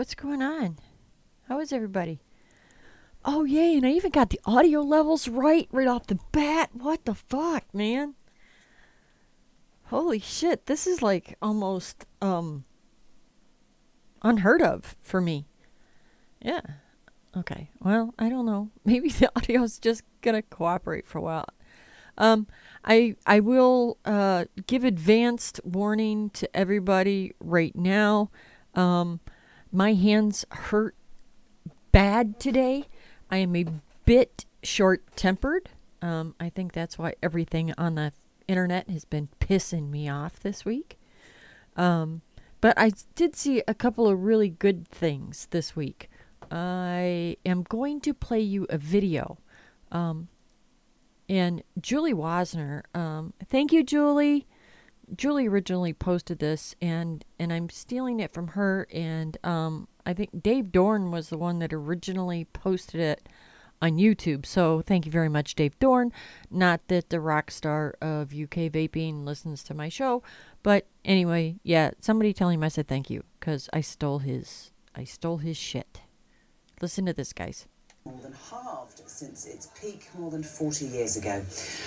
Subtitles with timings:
[0.00, 0.78] What's going on?
[1.46, 2.22] How is everybody?
[3.22, 6.70] Oh, yay, and I even got the audio levels right right off the bat.
[6.72, 8.14] What the fuck, man?
[9.88, 12.64] Holy shit, this is like almost um
[14.22, 15.44] unheard of for me.
[16.40, 16.62] Yeah.
[17.36, 17.68] Okay.
[17.80, 18.70] Well, I don't know.
[18.86, 21.48] Maybe the audio's just gonna cooperate for a while.
[22.16, 22.46] Um,
[22.86, 28.30] I I will uh, give advanced warning to everybody right now.
[28.74, 29.20] Um,
[29.72, 30.94] my hands hurt
[31.92, 32.86] bad today.
[33.30, 33.66] I am a
[34.04, 35.70] bit short tempered.
[36.02, 38.12] Um, I think that's why everything on the
[38.48, 40.98] internet has been pissing me off this week.
[41.76, 42.22] Um,
[42.60, 46.10] but I did see a couple of really good things this week.
[46.50, 49.38] I am going to play you a video.
[49.92, 50.28] Um,
[51.28, 54.46] and Julie Woessner, um, thank you, Julie.
[55.14, 58.86] Julie originally posted this, and and I'm stealing it from her.
[58.92, 63.28] And um, I think Dave Dorn was the one that originally posted it
[63.82, 64.44] on YouTube.
[64.46, 66.12] So thank you very much, Dave Dorn.
[66.50, 70.22] Not that the rock star of UK vaping listens to my show,
[70.62, 71.92] but anyway, yeah.
[72.00, 76.02] Somebody tell him I said thank you because I stole his I stole his shit.
[76.80, 77.66] Listen to this, guys
[78.06, 81.42] more than halved since its peak more than 40 years ago.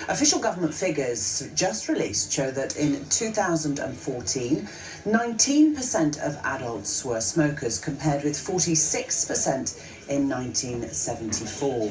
[0.08, 8.22] Official government figures just released show that in 2014, 19% of adults were smokers compared
[8.22, 11.90] with 46% in 1974.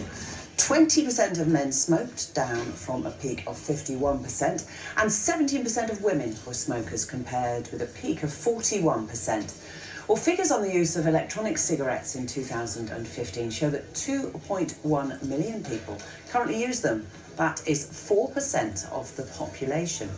[0.56, 4.66] 20% of men smoked, down from a peak of 51%,
[4.98, 9.63] and 17% of women were smokers compared with a peak of 41%.
[10.08, 15.98] Well, figures on the use of electronic cigarettes in 2015 show that 2.1 million people
[16.30, 17.08] currently use them.
[17.38, 20.10] That is 4% of the population.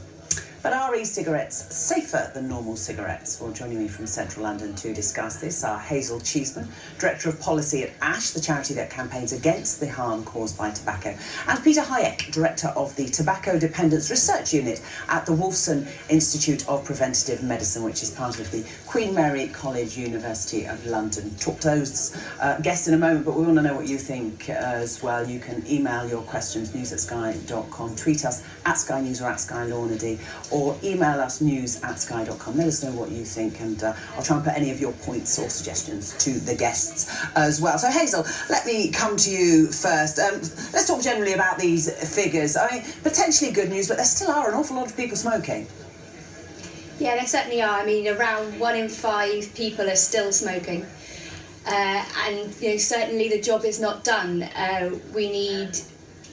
[0.66, 3.40] But are e-cigarettes safer than normal cigarettes?
[3.40, 6.68] Well, joining me from central London to discuss this are Hazel Cheeseman,
[6.98, 11.16] Director of Policy at ASH, the charity that campaigns against the harm caused by tobacco,
[11.48, 16.84] and Peter Hajek, Director of the Tobacco Dependence Research Unit at the Wolfson Institute of
[16.84, 21.30] Preventative Medicine, which is part of the Queen Mary College, University of London.
[21.36, 24.00] Talk to those uh, guests in a moment, but we want to know what you
[24.00, 25.30] think uh, as well.
[25.30, 29.40] You can email your questions, news at sky.com, tweet us at Sky News or at
[29.40, 30.18] Sky Lornady,
[30.56, 32.56] or email us news at sky.com.
[32.56, 34.94] Let us know what you think, and uh, I'll try and put any of your
[34.94, 37.78] points or suggestions to the guests as well.
[37.78, 40.18] So, Hazel, let me come to you first.
[40.18, 40.40] Um,
[40.72, 42.56] let's talk generally about these figures.
[42.56, 45.68] I mean, potentially good news, but there still are an awful lot of people smoking.
[47.00, 47.82] Yeah, there certainly are.
[47.82, 50.86] I mean, around one in five people are still smoking.
[51.68, 54.44] Uh, and you know, certainly the job is not done.
[54.44, 55.78] Uh, we need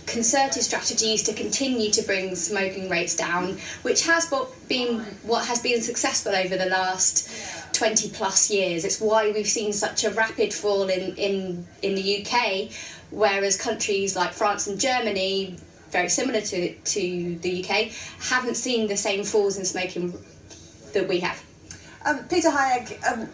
[0.07, 4.33] concerted strategies to continue to bring smoking rates down, which has
[4.69, 7.29] been what has been successful over the last
[7.75, 8.85] 20 plus years.
[8.85, 12.71] It's why we've seen such a rapid fall in, in, in the UK,
[13.11, 15.57] whereas countries like France and Germany,
[15.91, 20.15] very similar to, to the UK, haven't seen the same falls in smoking
[20.93, 21.43] that we have.
[22.05, 23.29] Um, Peter Hajek, um,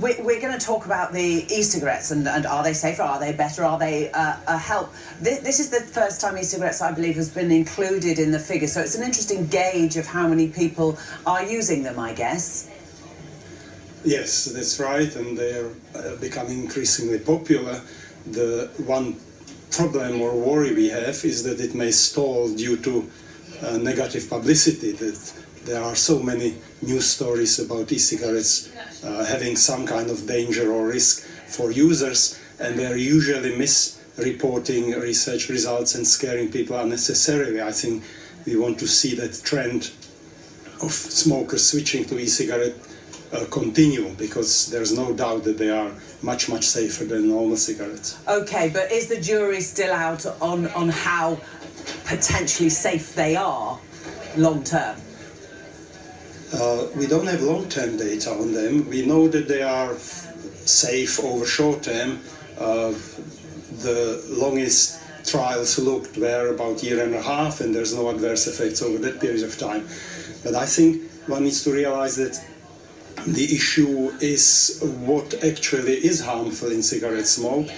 [0.00, 3.02] we're, we're going to talk about the e-cigarettes and, and are they safer?
[3.02, 3.64] Are they better?
[3.64, 4.92] Are they uh, a help?
[5.20, 8.68] This, this is the first time e-cigarettes, I believe, has been included in the figure.
[8.68, 12.70] So it's an interesting gauge of how many people are using them, I guess.
[14.04, 17.80] Yes, that's right, and they're uh, becoming increasingly popular.
[18.26, 19.16] The one
[19.70, 23.10] problem or worry we have is that it may stall due to
[23.62, 24.92] uh, negative publicity.
[24.92, 25.34] That
[25.68, 28.70] there are so many news stories about e-cigarettes
[29.04, 35.48] uh, having some kind of danger or risk for users, and they're usually misreporting research
[35.48, 37.60] results and scaring people unnecessarily.
[37.60, 38.02] I think
[38.46, 39.90] we want to see that trend
[40.82, 42.74] of smokers switching to e-cigarette
[43.32, 45.92] uh, continue because there's no doubt that they are
[46.22, 48.18] much much safer than normal cigarettes.
[48.26, 51.38] Okay, but is the jury still out on on how
[52.06, 53.78] potentially safe they are
[54.36, 54.96] long term?
[56.52, 58.88] Uh, we don't have long-term data on them.
[58.88, 62.20] We know that they are safe over short term.
[62.58, 62.92] Uh,
[63.82, 68.46] the longest trials looked were about a year and a half, and there's no adverse
[68.46, 69.86] effects over that period of time.
[70.42, 72.42] But I think one needs to realize that
[73.26, 77.68] the issue is what actually is harmful in cigarette smoke,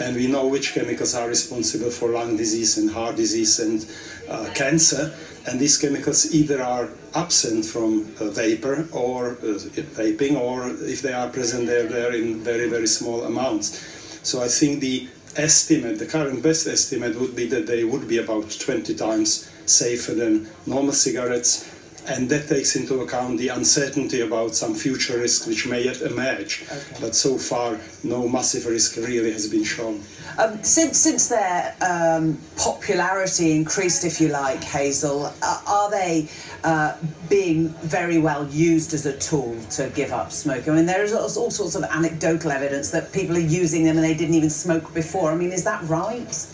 [0.00, 3.84] and we know which chemicals are responsible for lung disease and heart disease and
[4.28, 5.12] uh, cancer.
[5.46, 9.58] And these chemicals either are absent from uh, vapor or uh,
[9.96, 13.80] vaping, or if they are present, they're there in very, very small amounts.
[14.22, 18.18] So I think the estimate, the current best estimate would be that they would be
[18.18, 21.71] about 20 times safer than normal cigarettes
[22.08, 26.64] and that takes into account the uncertainty about some future risks which may yet emerge.
[26.64, 27.00] Okay.
[27.00, 30.02] But so far, no massive risk really has been shown.
[30.38, 36.28] Um, since since their um, popularity increased, if you like, Hazel, uh, are they
[36.64, 36.96] uh,
[37.28, 40.72] being very well used as a tool to give up smoking?
[40.72, 44.04] I mean, there is all sorts of anecdotal evidence that people are using them and
[44.04, 45.30] they didn't even smoke before.
[45.30, 46.46] I mean, is that right?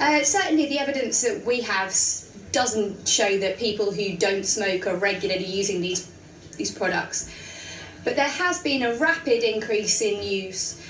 [0.00, 1.92] Uh, certainly, the evidence that we have
[2.56, 6.10] doesn't show that people who don't smoke are regularly using these
[6.56, 7.30] these products.
[8.02, 10.80] But there has been a rapid increase in use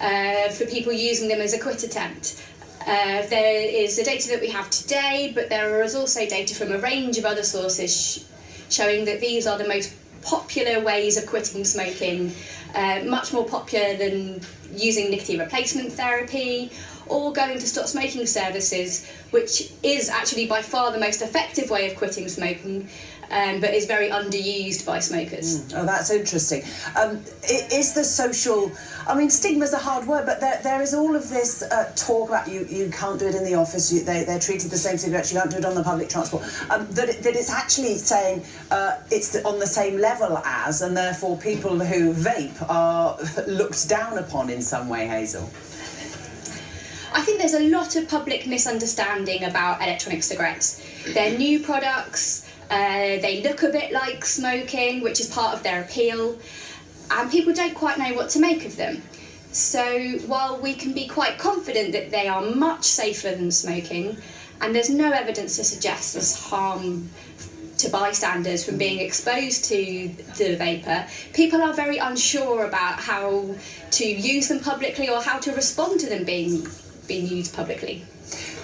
[0.00, 2.44] uh, for people using them as a quit attempt.
[2.80, 6.72] Uh, there is the data that we have today, but there is also data from
[6.72, 8.22] a range of other sources sh-
[8.68, 12.32] showing that these are the most popular ways of quitting smoking,
[12.74, 14.40] uh, much more popular than
[14.74, 16.72] using nicotine replacement therapy
[17.06, 21.90] or going to stop smoking services, which is actually by far the most effective way
[21.90, 22.88] of quitting smoking.
[23.30, 25.62] Um, but is very underused by smokers.
[25.62, 25.80] Mm.
[25.80, 26.64] Oh, that's interesting.
[27.00, 27.16] Um,
[27.48, 28.70] is the social,
[29.08, 31.90] I mean, stigma is a hard word, but there, there is all of this uh,
[31.96, 34.76] talk about you, you can't do it in the office, you, they, they're treated the
[34.76, 36.42] same cigarettes, you can't do it on the public transport.
[36.68, 40.94] Um, that, it, that it's actually saying uh, it's on the same level as, and
[40.94, 43.16] therefore people who vape are
[43.46, 45.48] looked down upon in some way, Hazel.
[47.14, 50.82] I think there's a lot of public misunderstanding about electronic cigarettes.
[51.12, 55.82] They're new products, uh, they look a bit like smoking, which is part of their
[55.82, 56.38] appeal,
[57.10, 59.02] and people don't quite know what to make of them.
[59.52, 64.16] So while we can be quite confident that they are much safer than smoking,
[64.62, 67.10] and there's no evidence to suggest there's harm
[67.76, 70.08] to bystanders from being exposed to
[70.38, 73.54] the vapour, people are very unsure about how
[73.90, 76.66] to use them publicly or how to respond to them being
[77.06, 78.04] being used publicly.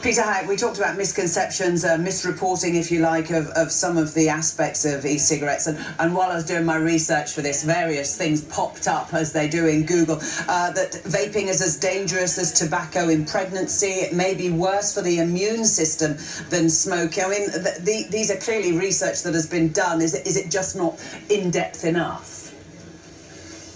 [0.00, 4.14] Peter Hajek, we talked about misconceptions, uh, misreporting, if you like, of, of some of
[4.14, 5.66] the aspects of e-cigarettes.
[5.66, 9.32] And, and while I was doing my research for this, various things popped up, as
[9.32, 10.16] they do in Google,
[10.48, 13.86] uh, that vaping is as dangerous as tobacco in pregnancy.
[13.86, 16.16] It may be worse for the immune system
[16.48, 17.24] than smoking.
[17.24, 20.00] I mean, th- the, these are clearly research that has been done.
[20.00, 20.98] Is it, is it just not
[21.28, 22.54] in-depth enough?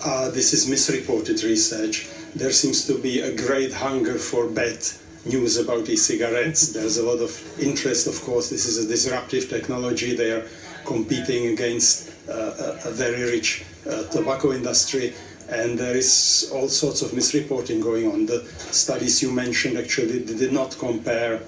[0.05, 4.79] Uh, this is misreported research there seems to be a great hunger for bad
[5.25, 6.73] news about e-cigarettes.
[6.73, 8.51] There's a lot of interest, of course.
[8.51, 10.17] This is a disruptive technology.
[10.17, 10.47] They are
[10.85, 15.15] competing against uh, a, very rich uh, tobacco industry,
[15.49, 18.27] and there is all sorts of misreporting going on.
[18.27, 21.41] The studies you mentioned actually did not compare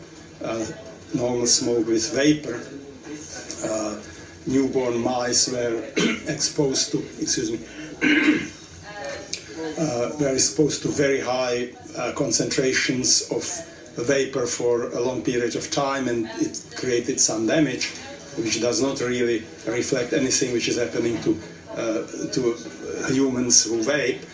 [0.43, 0.67] uh,
[1.15, 2.61] normal smoke with vapor.
[3.65, 4.01] Uh,
[4.47, 5.83] newborn mice were
[6.29, 7.59] exposed to, excuse me,
[9.79, 13.45] uh, were exposed to very high uh, concentrations of
[14.07, 17.93] vapor for a long period of time and it created some damage
[18.37, 21.39] which does not really reflect anything which is happening to
[21.77, 22.55] uh, to
[23.09, 24.25] humans who vape.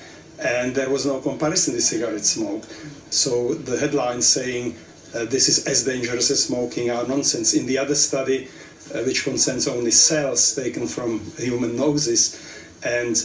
[0.42, 2.64] And there was no comparison with cigarette smoke.
[3.10, 4.76] So the headlines saying
[5.14, 7.54] uh, this is as dangerous as smoking are nonsense.
[7.54, 8.48] In the other study
[8.94, 12.38] uh, which concerns only cells taken from human noses
[12.84, 13.16] and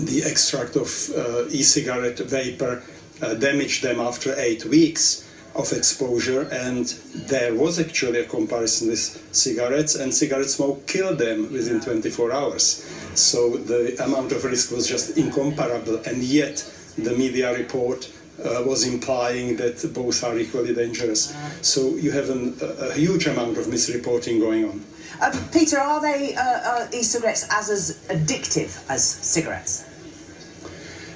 [0.00, 2.82] the extract of uh, e-cigarette vapor
[3.22, 5.24] uh, damaged them after eight weeks
[5.54, 6.86] of exposure and
[7.28, 12.84] there was actually a comparison with cigarettes and cigarette smoke killed them within 24 hours.
[13.14, 18.10] So the amount of risk was just incomparable and yet the media report
[18.42, 23.26] uh, was implying that both are equally dangerous so you have an, a, a huge
[23.26, 24.84] amount of misreporting going on
[25.20, 29.84] uh, Peter, are they uh, uh, e-cigarettes as as addictive as cigarettes?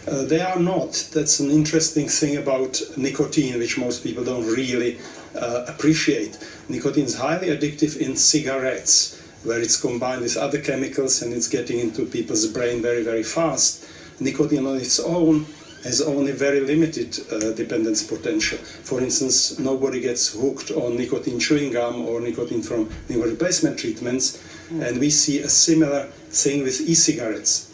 [0.06, 1.08] Uh, they are not.
[1.12, 4.98] That's an interesting thing about nicotine, which most people don't really
[5.34, 6.38] uh, appreciate.
[6.68, 11.78] Nicotine is highly addictive in cigarettes, where it's combined with other chemicals and it's getting
[11.78, 13.84] into people's brain very, very fast.
[14.20, 15.44] Nicotine on its own
[15.84, 18.58] has only very limited uh, dependence potential.
[18.58, 24.42] For instance, nobody gets hooked on nicotine chewing gum or nicotine from nicotine replacement treatments,
[24.70, 24.86] mm.
[24.86, 27.72] and we see a similar thing with e-cigarettes.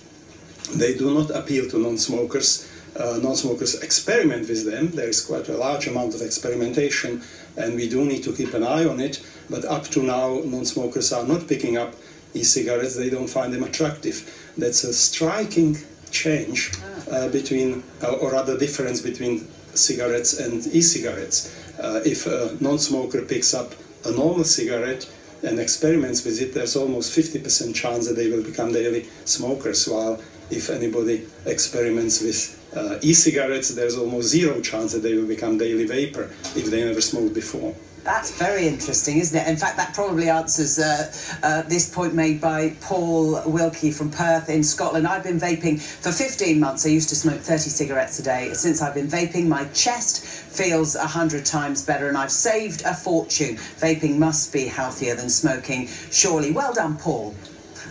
[0.74, 2.70] They do not appeal to non-smokers.
[2.96, 4.92] Uh, non-smokers experiment with them.
[4.92, 7.22] There is quite a large amount of experimentation,
[7.56, 9.20] and we do need to keep an eye on it.
[9.50, 11.94] But up to now, non-smokers are not picking up
[12.34, 14.52] e-cigarettes, they don't find them attractive.
[14.56, 15.78] That's a striking
[16.10, 16.72] change
[17.10, 21.52] uh, between, uh, or rather difference between cigarettes and e-cigarettes.
[21.78, 25.10] Uh, if a non-smoker picks up a normal cigarette
[25.42, 30.20] and experiments with it, there's almost 50% chance that they will become daily smokers, while
[30.50, 35.86] if anybody experiments with uh, e-cigarettes, there's almost zero chance that they will become daily
[35.86, 37.74] vapor if they never smoked before.
[38.04, 39.48] That's very interesting, isn't it?
[39.48, 41.10] In fact, that probably answers uh,
[41.42, 45.06] uh, this point made by Paul Wilkie from Perth in Scotland.
[45.06, 46.84] I've been vaping for 15 months.
[46.84, 48.52] I used to smoke 30 cigarettes a day.
[48.52, 53.56] Since I've been vaping, my chest feels 100 times better and I've saved a fortune.
[53.56, 56.52] Vaping must be healthier than smoking, surely.
[56.52, 57.34] Well done, Paul.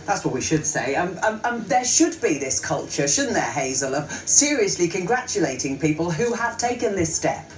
[0.06, 0.94] That's what we should say.
[0.94, 6.12] Um, um, um, there should be this culture, shouldn't there, Hazel, of seriously congratulating people
[6.12, 7.50] who have taken this step.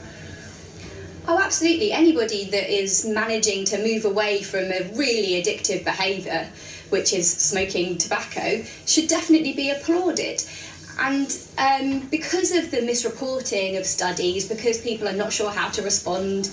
[1.28, 1.90] Oh, absolutely.
[1.90, 6.48] Anybody that is managing to move away from a really addictive behaviour,
[6.90, 10.44] which is smoking tobacco, should definitely be applauded.
[11.00, 15.82] And um, because of the misreporting of studies, because people are not sure how to
[15.82, 16.44] respond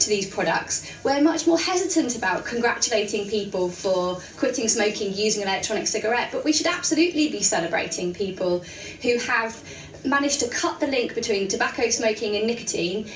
[0.00, 5.48] to these products, we're much more hesitant about congratulating people for quitting smoking using an
[5.48, 6.30] electronic cigarette.
[6.32, 8.64] But we should absolutely be celebrating people
[9.02, 9.62] who have
[10.04, 13.08] managed to cut the link between tobacco smoking and nicotine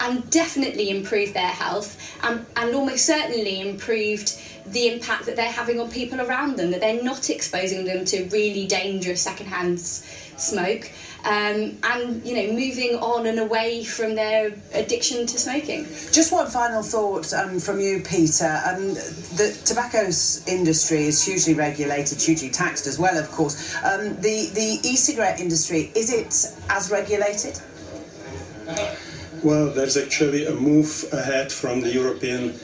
[0.00, 5.80] and definitely improved their health and, and almost certainly improved the impact that they're having
[5.80, 10.90] on people around them, that they're not exposing them to really dangerous secondhand smoke.
[11.22, 15.84] Um, and you know moving on and away from their addiction to smoking.
[16.12, 18.62] Just one final thought um, from you, Peter.
[18.66, 20.10] Um, the tobacco
[20.50, 23.76] industry is hugely regulated, hugely taxed as well, of course.
[23.84, 27.60] Um, the the e-cigarette industry is it as regulated?
[29.42, 32.54] Well, there's actually a move ahead from the European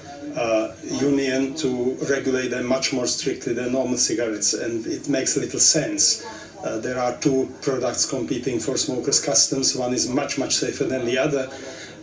[0.84, 6.24] Union to regulate them much more strictly than normal cigarettes, and it makes little sense.
[6.64, 9.76] Uh, there are two products competing for smokers' customs.
[9.76, 11.50] One is much, much safer than the other.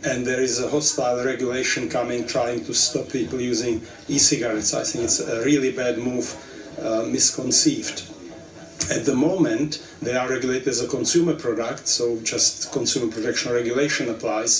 [0.05, 4.73] And there is a hostile regulation coming trying to stop people using e cigarettes.
[4.73, 6.35] I think it's a really bad move,
[6.81, 8.03] uh, misconceived.
[8.91, 14.09] At the moment, they are regulated as a consumer product, so just consumer protection regulation
[14.09, 14.53] applies.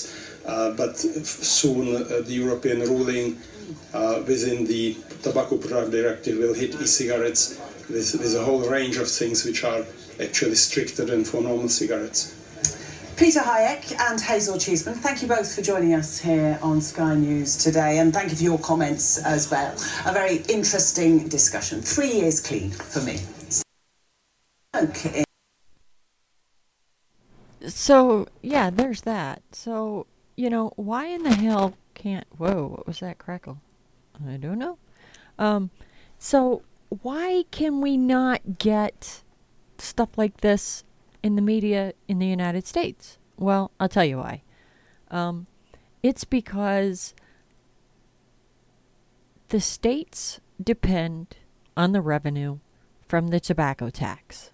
[0.46, 3.38] Uh, but soon uh, the European ruling
[3.92, 8.96] uh, within the Tobacco Product Directive will hit e cigarettes with, with a whole range
[8.96, 9.84] of things which are
[10.20, 12.34] actually stricter than for normal cigarettes.
[13.16, 17.56] Peter Hajek and Hazel Cheeseman, thank you both for joining us here on Sky News
[17.56, 19.72] today, and thank you for your comments as well.
[20.04, 21.80] A very interesting discussion.
[21.80, 23.20] Three years clean for me.
[24.74, 25.22] Okay.
[27.68, 29.42] So, yeah, there's that.
[29.52, 32.26] So, you know, why in the hell can't.
[32.36, 33.58] Whoa, what was that crackle?
[34.26, 34.78] I don't know.
[35.38, 35.70] Um,
[36.18, 36.62] so,
[37.02, 39.22] why can we not get
[39.78, 40.84] stuff like this
[41.22, 43.18] in the media in the United States?
[43.36, 44.42] Well, I'll tell you why.
[45.10, 45.46] Um,
[46.02, 47.14] it's because
[49.48, 51.36] the states depend
[51.76, 52.58] on the revenue
[53.08, 54.50] from the tobacco tax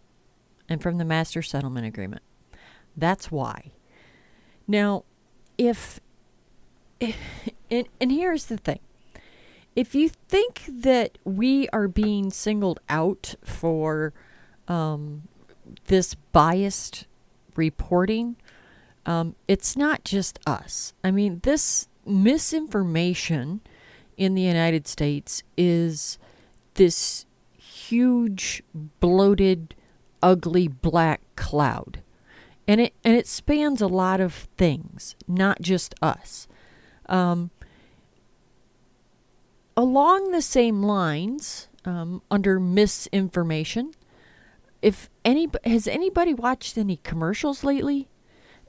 [0.68, 2.22] and from the master settlement agreement.
[2.96, 3.72] That's why.
[4.66, 5.04] Now,
[5.60, 6.00] if,
[7.70, 8.80] and, and here's the thing
[9.76, 14.12] if you think that we are being singled out for
[14.66, 15.28] um,
[15.84, 17.06] this biased
[17.54, 18.36] reporting,
[19.04, 20.94] um, it's not just us.
[21.04, 23.60] I mean, this misinformation
[24.16, 26.18] in the United States is
[26.74, 27.26] this
[27.56, 28.62] huge,
[28.98, 29.74] bloated,
[30.22, 32.00] ugly black cloud.
[32.70, 36.46] And it and it spans a lot of things, not just us.
[37.06, 37.50] Um,
[39.76, 43.90] along the same lines, um, under misinformation,
[44.82, 48.08] if any has anybody watched any commercials lately?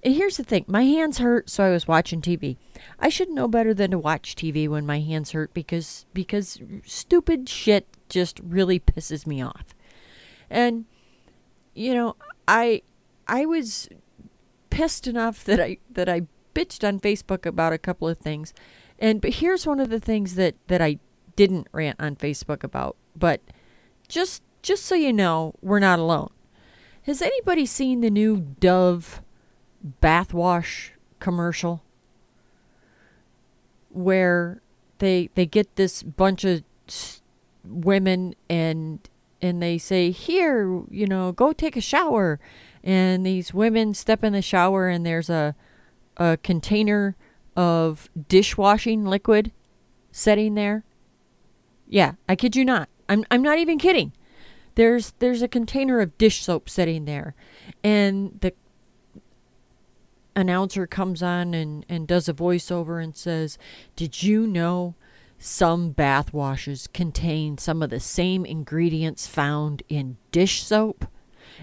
[0.03, 2.57] And here's the thing: my hands hurt, so I was watching TV.
[2.99, 7.47] I should know better than to watch TV when my hands hurt because because stupid
[7.47, 9.75] shit just really pisses me off.
[10.49, 10.85] And
[11.75, 12.15] you know,
[12.47, 12.81] I
[13.31, 13.89] I was
[14.69, 18.53] pissed enough that I that I bitched on Facebook about a couple of things
[19.01, 20.99] and but here's one of the things that that I
[21.35, 22.95] didn't rant on Facebook about.
[23.15, 23.41] But
[24.07, 26.29] just just so you know, we're not alone.
[27.03, 29.21] Has anybody seen the new Dove
[29.83, 31.83] bath wash commercial
[33.89, 34.61] where
[34.99, 36.63] they they get this bunch of
[37.65, 39.09] women and
[39.41, 42.39] and they say here you know go take a shower
[42.83, 45.55] and these women step in the shower and there's a
[46.17, 47.15] a container
[47.55, 49.51] of dishwashing liquid
[50.11, 50.83] setting there.
[51.87, 52.89] Yeah, I kid you not.
[53.09, 54.13] I'm I'm not even kidding.
[54.75, 57.35] There's there's a container of dish soap sitting there,
[57.83, 58.53] and the
[60.35, 63.57] announcer comes on and, and does a voiceover and says,
[63.95, 64.95] Did you know
[65.37, 71.05] some bath washes contain some of the same ingredients found in dish soap?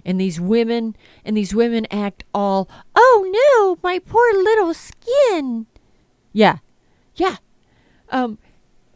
[0.05, 5.67] And these women and these women act all, Oh no, my poor little skin.
[6.33, 6.59] Yeah.
[7.15, 7.37] Yeah.
[8.11, 8.39] Um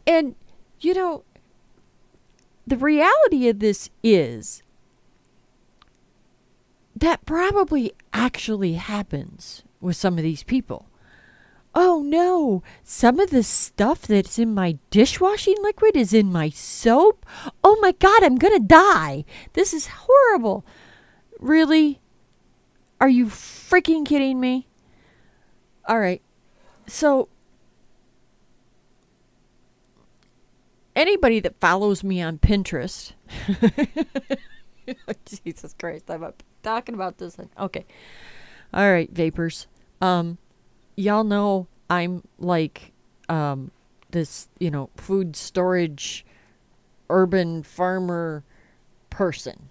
[0.05, 0.35] and
[0.79, 1.23] you know
[2.65, 4.63] the reality of this is
[6.95, 10.87] that probably actually happens with some of these people.
[11.75, 17.25] Oh no, some of the stuff that's in my dishwashing liquid is in my soap.
[17.63, 19.25] Oh my god, I'm gonna die.
[19.53, 20.63] This is horrible.
[21.43, 21.99] Really?
[23.01, 24.65] Are you freaking kidding me?
[25.85, 26.21] All right.
[26.87, 27.27] So,
[30.95, 33.11] anybody that follows me on Pinterest,
[35.25, 36.31] Jesus Christ, I'm
[36.63, 37.37] talking about this.
[37.59, 37.85] Okay.
[38.73, 39.67] All right, vapors.
[39.99, 40.37] Um,
[40.95, 42.93] y'all know I'm like
[43.27, 43.71] um
[44.11, 46.25] this, you know, food storage
[47.09, 48.45] urban farmer
[49.09, 49.69] person.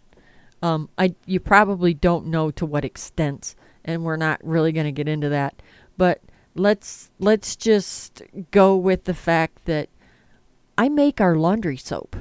[0.63, 3.55] Um, I you probably don't know to what extent,
[3.85, 5.61] and we're not really going to get into that.
[5.97, 6.21] But
[6.55, 9.89] let's let's just go with the fact that
[10.79, 12.17] I make our laundry soap.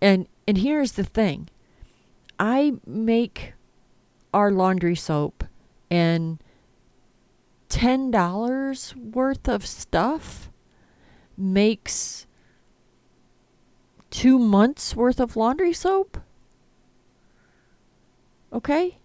[0.00, 1.48] And and here's the thing.
[2.38, 3.54] I make
[4.34, 5.44] our laundry soap
[5.90, 6.38] and
[7.68, 10.50] $10 worth of stuff
[11.36, 12.26] makes
[14.12, 16.18] 2 months worth of laundry soap.
[18.52, 18.98] Okay?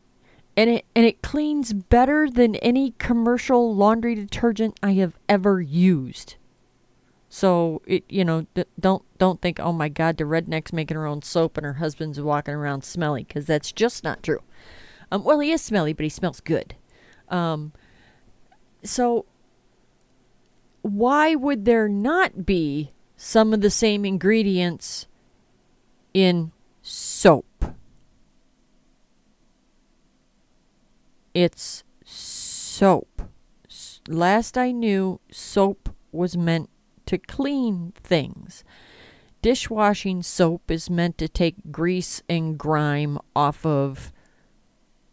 [0.55, 6.35] And it and it cleans better than any commercial laundry detergent I have ever used.
[7.29, 11.05] So it, you know, d- don't don't think, oh my God, the redneck's making her
[11.05, 14.41] own soap and her husband's walking around smelly, because that's just not true.
[15.11, 16.75] Um, well, he is smelly, but he smells good.
[17.29, 17.73] Um,
[18.83, 19.25] so
[20.81, 25.07] why would there not be some of the same ingredients
[26.13, 26.51] in
[26.81, 27.45] soap?
[31.33, 33.21] It's soap.
[34.07, 36.69] Last I knew, soap was meant
[37.07, 38.63] to clean things.
[39.41, 44.11] Dishwashing soap is meant to take grease and grime off of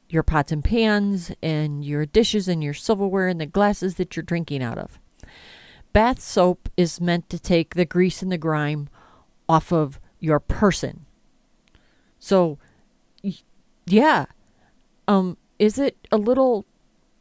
[0.09, 4.23] your pots and pans and your dishes and your silverware and the glasses that you're
[4.23, 4.99] drinking out of.
[5.95, 8.89] Bath soap is meant to take the grease and the grime
[9.49, 11.07] off of your person.
[12.19, 12.59] So,
[13.87, 14.27] yeah,
[15.07, 16.67] um, is it a little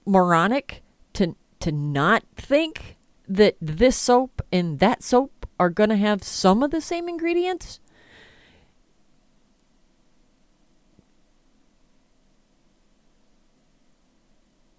[0.08, 0.82] moronic
[1.14, 6.64] to to not think that this soap and that soap are going to have some
[6.64, 7.80] of the same ingredients?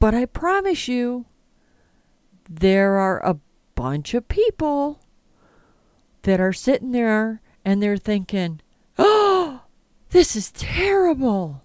[0.01, 1.27] But I promise you,
[2.51, 3.39] there are a
[3.75, 5.01] bunch of people
[6.23, 8.61] that are sitting there and they're thinking,
[8.99, 9.63] oh,
[10.11, 11.63] this is terrible.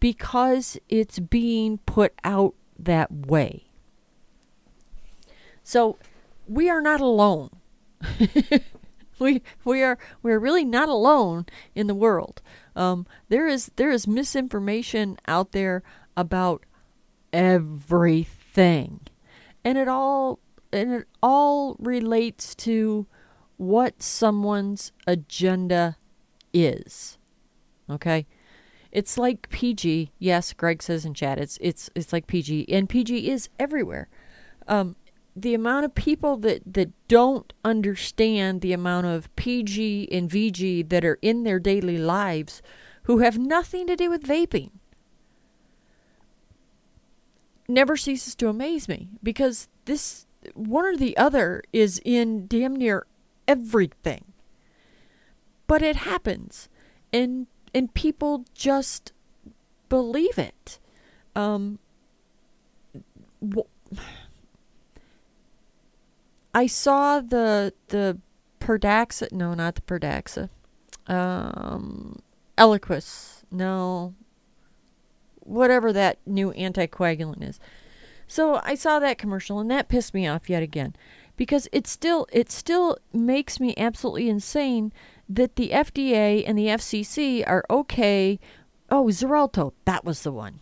[0.00, 3.70] Because it's being put out that way.
[5.62, 5.98] So
[6.46, 7.50] we are not alone.
[9.18, 12.42] we we are we are really not alone in the world.
[12.76, 15.82] Um, there is there is misinformation out there
[16.16, 16.64] about
[17.32, 19.00] everything.
[19.64, 20.38] And it all
[20.76, 23.06] and it all relates to
[23.56, 25.96] what someone's agenda
[26.52, 27.18] is.
[27.90, 28.26] Okay?
[28.92, 30.12] It's like PG.
[30.18, 34.08] Yes, Greg says in chat it's it's it's like PG and PG is everywhere.
[34.68, 34.96] Um
[35.38, 41.04] the amount of people that, that don't understand the amount of PG and VG that
[41.04, 42.62] are in their daily lives
[43.02, 44.70] who have nothing to do with vaping
[47.68, 53.06] never ceases to amaze me because this one or the other is in damn near
[53.48, 54.32] everything.
[55.66, 56.68] But it happens
[57.12, 59.12] and and people just
[59.88, 60.78] believe it.
[61.34, 61.78] Um
[63.42, 63.98] wh-
[66.54, 68.18] I saw the the
[68.60, 70.48] Pradaxa no not the Pradaxa.
[71.06, 72.18] Um
[72.58, 73.42] Eliquis.
[73.50, 74.14] No,
[75.40, 77.60] whatever that new anticoagulant is.
[78.26, 80.94] So I saw that commercial and that pissed me off yet again
[81.36, 84.92] because it still it still makes me absolutely insane
[85.28, 88.38] that the FDA and the FCC are okay.
[88.90, 90.60] Oh, Xarelto, that was the one.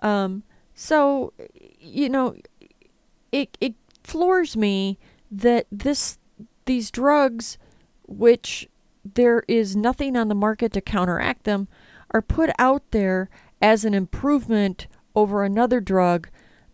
[0.00, 0.42] Um,
[0.74, 1.32] so
[1.78, 2.36] you know,
[3.32, 4.98] it it floors me
[5.30, 6.18] that this
[6.64, 7.58] these drugs,
[8.06, 8.68] which
[9.04, 11.68] there is nothing on the market to counteract them,
[12.10, 13.28] are put out there
[13.62, 16.28] as an improvement over another drug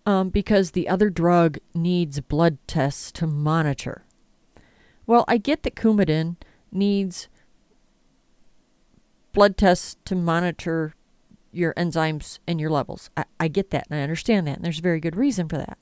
[0.06, 4.04] um, because the other drug needs blood tests to monitor.
[5.06, 6.36] Well, I get that Coumadin
[6.72, 7.28] needs
[9.32, 10.94] blood tests to monitor
[11.52, 13.10] your enzymes and your levels.
[13.16, 15.58] I, I get that and I understand that, and there's a very good reason for
[15.58, 15.78] that.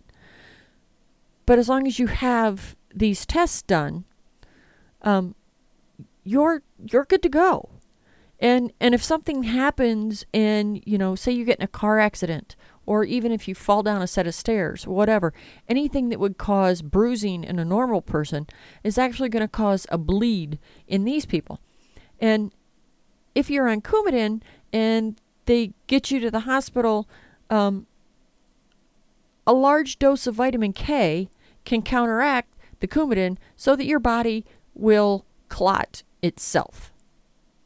[1.47, 4.05] But as long as you have these tests done,
[5.03, 5.35] um,
[6.23, 7.69] you're you're good to go.
[8.41, 12.57] And and if something happens and you know, say you get in a car accident
[12.87, 15.33] or even if you fall down a set of stairs, whatever,
[15.69, 18.47] anything that would cause bruising in a normal person
[18.83, 21.61] is actually going to cause a bleed in these people.
[22.21, 22.53] And
[23.35, 24.43] if you're on Coumadin
[24.73, 27.09] and they get you to the hospital,
[27.51, 27.87] um,
[29.47, 31.29] a large dose of vitamin K
[31.65, 34.45] can counteract the Coumadin so that your body
[34.75, 36.93] will clot itself,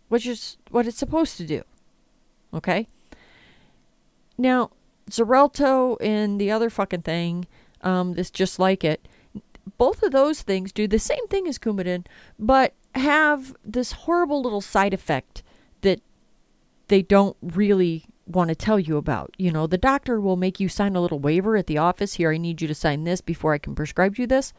[0.09, 1.63] which is what it's supposed to do.
[2.53, 2.87] Okay?
[4.37, 4.71] Now,
[5.11, 7.47] Xarelto and the other fucking thing,
[7.83, 9.07] um, that's just like it,
[9.77, 12.07] both of those things do the same thing as Coumadin,
[12.39, 15.43] but have this horrible little side effect
[15.83, 16.01] that
[16.89, 19.35] they don't really want to tell you about.
[19.39, 22.15] You know, the doctor will make you sign a little waiver at the office.
[22.15, 24.53] Here, I need you to sign this before I can prescribe you this.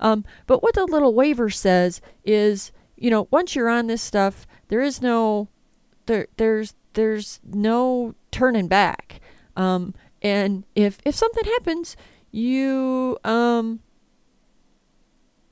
[0.00, 4.46] Um, but what the little waiver says is, you know, once you're on this stuff,
[4.68, 5.48] there is no,
[6.06, 9.20] there, there's, there's no turning back.
[9.56, 11.96] Um, and if if something happens,
[12.30, 13.80] you um,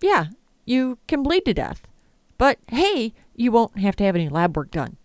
[0.01, 0.27] yeah,
[0.65, 1.83] you can bleed to death.
[2.39, 4.97] But hey, you won't have to have any lab work done.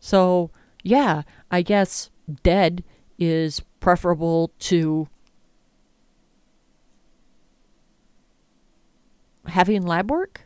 [0.00, 0.50] So,
[0.82, 2.10] yeah, I guess
[2.42, 2.82] dead
[3.18, 5.08] is preferable to
[9.46, 10.42] having lab work?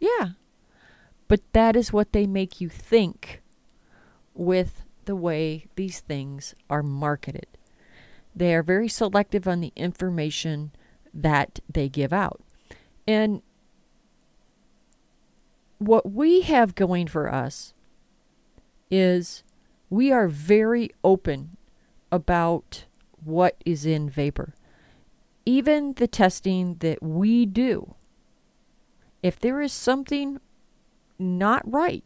[0.00, 0.30] Yeah.
[1.26, 3.42] But that is what they make you think
[4.38, 7.46] with the way these things are marketed.
[8.34, 10.70] They are very selective on the information
[11.12, 12.40] that they give out.
[13.06, 13.42] And
[15.78, 17.74] what we have going for us
[18.90, 19.42] is
[19.90, 21.56] we are very open
[22.12, 22.84] about
[23.24, 24.54] what is in vapor.
[25.44, 27.94] Even the testing that we do,
[29.22, 30.40] if there is something
[31.18, 32.04] not right,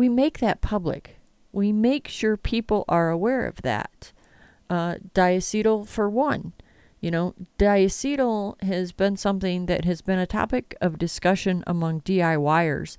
[0.00, 1.18] we make that public.
[1.52, 4.12] We make sure people are aware of that.
[4.70, 6.54] Uh, diacetyl, for one.
[7.02, 12.96] You know, diacetyl has been something that has been a topic of discussion among DIYers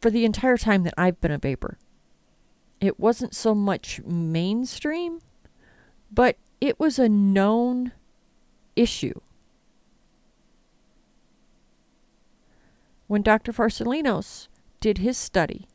[0.00, 1.76] for the entire time that I've been a vapor.
[2.80, 5.22] It wasn't so much mainstream,
[6.08, 7.90] but it was a known
[8.76, 9.18] issue.
[13.08, 13.52] When Dr.
[13.52, 14.46] Farsalinos
[14.86, 15.66] did his study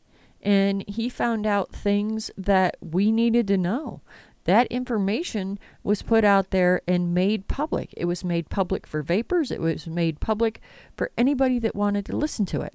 [0.41, 3.99] and he found out things that we needed to know
[4.45, 7.93] that information was put out there and made public.
[7.97, 10.61] It was made public for vapors, it was made public
[10.95, 12.73] for anybody that wanted to listen to it.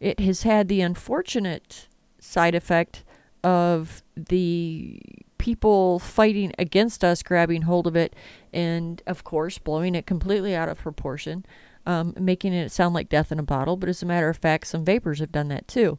[0.00, 1.86] It has had the unfortunate
[2.18, 3.04] side effect
[3.44, 5.00] of the
[5.38, 8.16] people fighting against us grabbing hold of it
[8.52, 11.46] and, of course, blowing it completely out of proportion,
[11.86, 13.76] um, making it sound like death in a bottle.
[13.76, 15.98] But as a matter of fact, some vapors have done that too.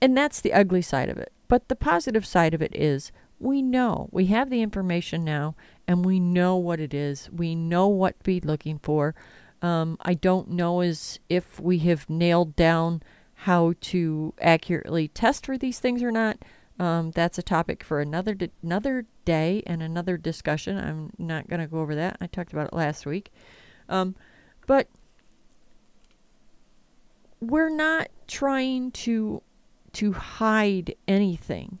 [0.00, 1.32] And that's the ugly side of it.
[1.48, 5.54] But the positive side of it is we know, we have the information now,
[5.86, 7.30] and we know what it is.
[7.30, 9.14] We know what to be looking for.
[9.62, 13.02] Um, I don't know as if we have nailed down
[13.42, 16.38] how to accurately test for these things or not.
[16.78, 20.78] Um, that's a topic for another di- another day and another discussion.
[20.78, 22.16] I'm not going to go over that.
[22.20, 23.32] I talked about it last week.
[23.88, 24.14] Um,
[24.66, 24.88] but
[27.40, 29.42] we're not trying to
[29.94, 31.80] to hide anything.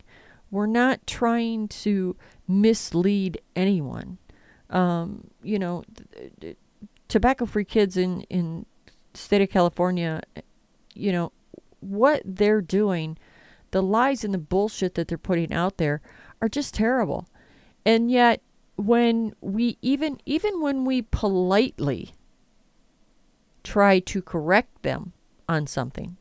[0.50, 2.16] We're not trying to
[2.48, 4.18] mislead anyone.
[4.70, 5.84] Um, you know,
[7.08, 8.66] tobacco-free kids in in
[9.14, 10.22] state of California,
[10.94, 11.32] you know,
[11.80, 13.18] what they're doing,
[13.70, 16.00] the lies and the bullshit that they're putting out there
[16.40, 17.26] are just terrible.
[17.84, 18.42] And yet
[18.76, 22.12] when we even even when we politely
[23.64, 25.12] try to correct them
[25.48, 26.16] on something,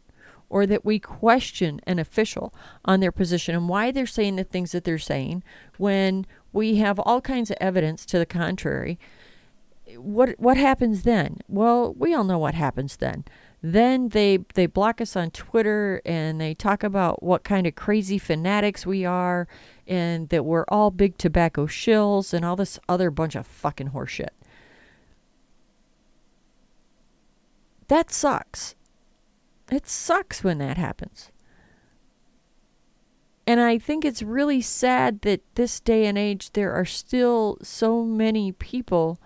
[0.50, 2.54] or that we question an official
[2.86, 5.44] on their position and why they're saying the things that they're saying
[5.78, 8.98] when we have all kinds of evidence to the contrary
[9.96, 13.24] what what happens then well we all know what happens then
[13.62, 18.18] then they they block us on Twitter and they talk about what kind of crazy
[18.18, 19.48] fanatics we are
[19.88, 24.30] and that we're all big tobacco shills and all this other bunch of fucking horseshit.
[27.88, 28.76] That sucks.
[29.72, 31.32] It sucks when that happens.
[33.46, 38.04] And I think it's really sad that this day and age there are still so
[38.04, 39.20] many people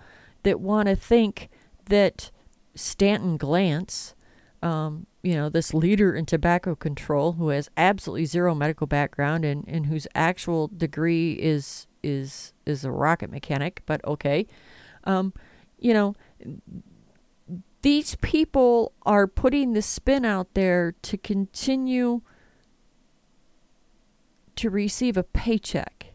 [0.43, 1.49] that want to think
[1.85, 2.29] that
[2.75, 4.13] Stanton Glantz,
[4.61, 9.65] um, you know, this leader in tobacco control who has absolutely zero medical background and,
[9.67, 14.47] and whose actual degree is is is a rocket mechanic, but okay.
[15.03, 15.33] Um,
[15.79, 16.15] you know,
[17.81, 22.21] these people are putting the spin out there to continue
[24.55, 26.13] to receive a paycheck.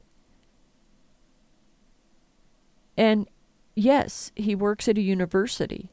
[2.97, 3.29] And
[3.75, 5.91] yes, he works at a university.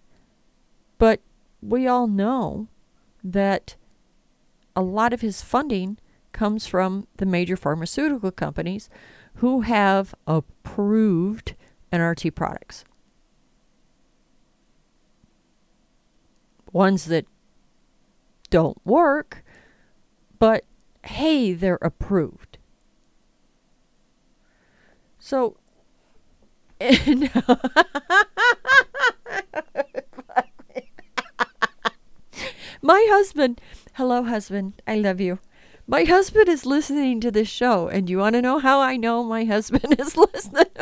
[0.99, 1.21] But
[1.67, 2.67] we all know
[3.23, 3.75] that
[4.75, 5.97] a lot of his funding
[6.31, 8.89] comes from the major pharmaceutical companies
[9.35, 11.55] who have approved
[11.91, 12.83] NRT products.
[16.71, 17.25] Ones that
[18.49, 19.43] don't work,
[20.39, 20.65] but
[21.05, 22.57] hey, they're approved.
[25.19, 25.57] So,
[32.83, 33.59] my husband,
[33.93, 35.39] hello, husband, I love you.
[35.87, 39.23] My husband is listening to this show, and you want to know how I know
[39.23, 40.65] my husband is listening?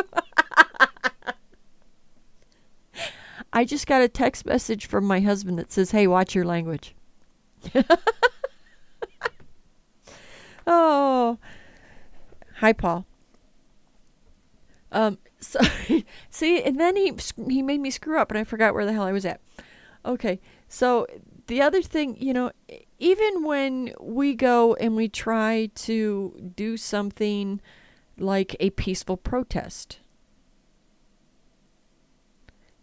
[3.54, 6.96] I just got a text message from my husband that says, Hey, watch your language.
[10.68, 11.38] Oh,
[12.58, 13.06] hi, Paul.
[14.92, 15.60] Um, so
[16.30, 17.14] see, and then he
[17.50, 19.42] he made me screw up, and I forgot where the hell I was at.
[20.06, 21.08] Okay, so
[21.52, 22.50] the other thing, you know,
[22.98, 27.60] even when we go and we try to do something
[28.18, 30.00] like a peaceful protest,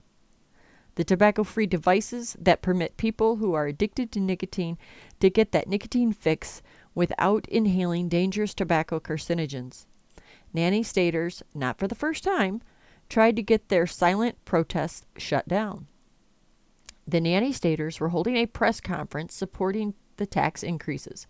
[0.94, 4.78] The tobacco free devices that permit people who are addicted to nicotine
[5.20, 6.62] to get that nicotine fix
[6.94, 9.86] without inhaling dangerous tobacco carcinogens.
[10.52, 12.62] Nanny Staters, not for the first time,
[13.08, 15.86] tried to get their silent protests shut down.
[17.06, 21.26] The Nanny Staters were holding a press conference supporting the tax increases.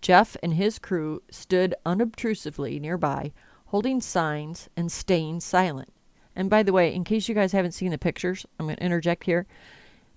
[0.00, 3.32] Jeff and his crew stood unobtrusively nearby,
[3.66, 5.92] holding signs and staying silent.
[6.34, 8.82] And by the way, in case you guys haven't seen the pictures, I'm going to
[8.82, 9.46] interject here.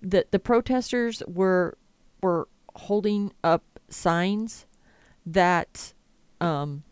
[0.01, 1.77] The the protesters were
[2.21, 4.65] were holding up signs
[5.25, 5.93] that
[6.41, 6.83] um,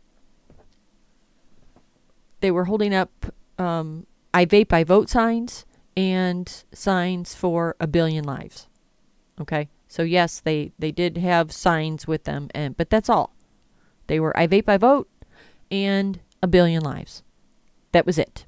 [2.40, 5.66] they were holding up um, I vape, I vote signs
[5.96, 8.68] and signs for a billion lives.
[9.40, 13.34] Okay, so yes, they they did have signs with them, and but that's all.
[14.08, 15.10] They were I vape, I vote,
[15.70, 17.24] and a billion lives.
[17.92, 18.46] That was it.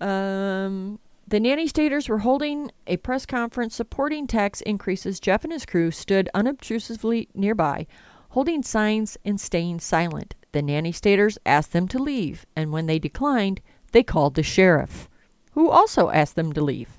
[0.00, 5.20] Um, the nanny staters were holding a press conference supporting tax increases.
[5.20, 7.86] Jeff and his crew stood unobtrusively nearby,
[8.32, 10.34] holding signs and staying silent.
[10.52, 13.60] The nanny staters asked them to leave, and when they declined,
[13.92, 15.06] they called the sheriff,
[15.52, 16.98] who also asked them to leave.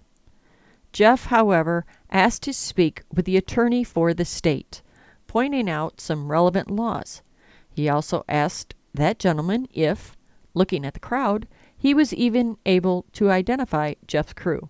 [0.91, 4.83] Jeff, however, asked to speak with the attorney for the state,
[5.25, 7.23] pointing out some relevant laws.
[7.71, 10.15] He also asked that gentleman if,
[10.53, 14.69] looking at the crowd, he was even able to identify Jeff's crew.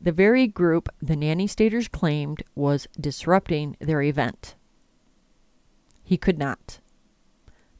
[0.00, 4.54] The very group the nanny staters claimed was disrupting their event.
[6.08, 6.78] He could not.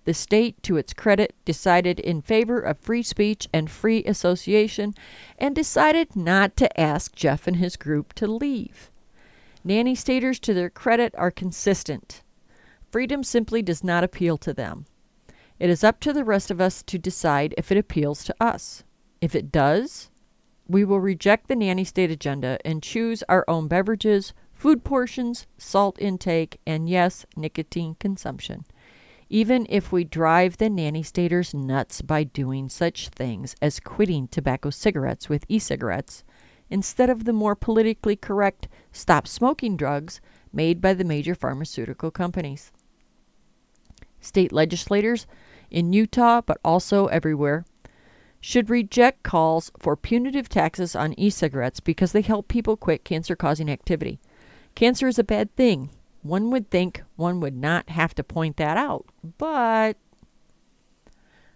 [0.05, 4.95] the state, to its credit, decided in favor of free speech and free association
[5.39, 8.91] and decided not to ask Jeff and his group to leave.
[9.65, 12.23] Nanny staters, to their credit, are consistent.
[12.91, 14.87] Freedom simply does not appeal to them.
[15.59, 18.83] It is up to the rest of us to decide if it appeals to us.
[19.21, 20.11] If it does,
[20.67, 25.97] we will reject the nanny state agenda and choose our own beverages, food portions, salt
[26.01, 28.65] intake, and yes, nicotine consumption.
[29.31, 34.69] Even if we drive the nanny staters nuts by doing such things as quitting tobacco
[34.71, 36.25] cigarettes with e cigarettes
[36.71, 40.21] instead of the more politically correct stop smoking drugs
[40.53, 42.73] made by the major pharmaceutical companies.
[44.21, 45.27] State legislators
[45.71, 47.65] in Utah, but also everywhere,
[48.41, 53.37] should reject calls for punitive taxes on e cigarettes because they help people quit cancer
[53.37, 54.19] causing activity.
[54.79, 55.91] Cancer is a bad thing.
[56.23, 59.97] One would think one would not have to point that out, but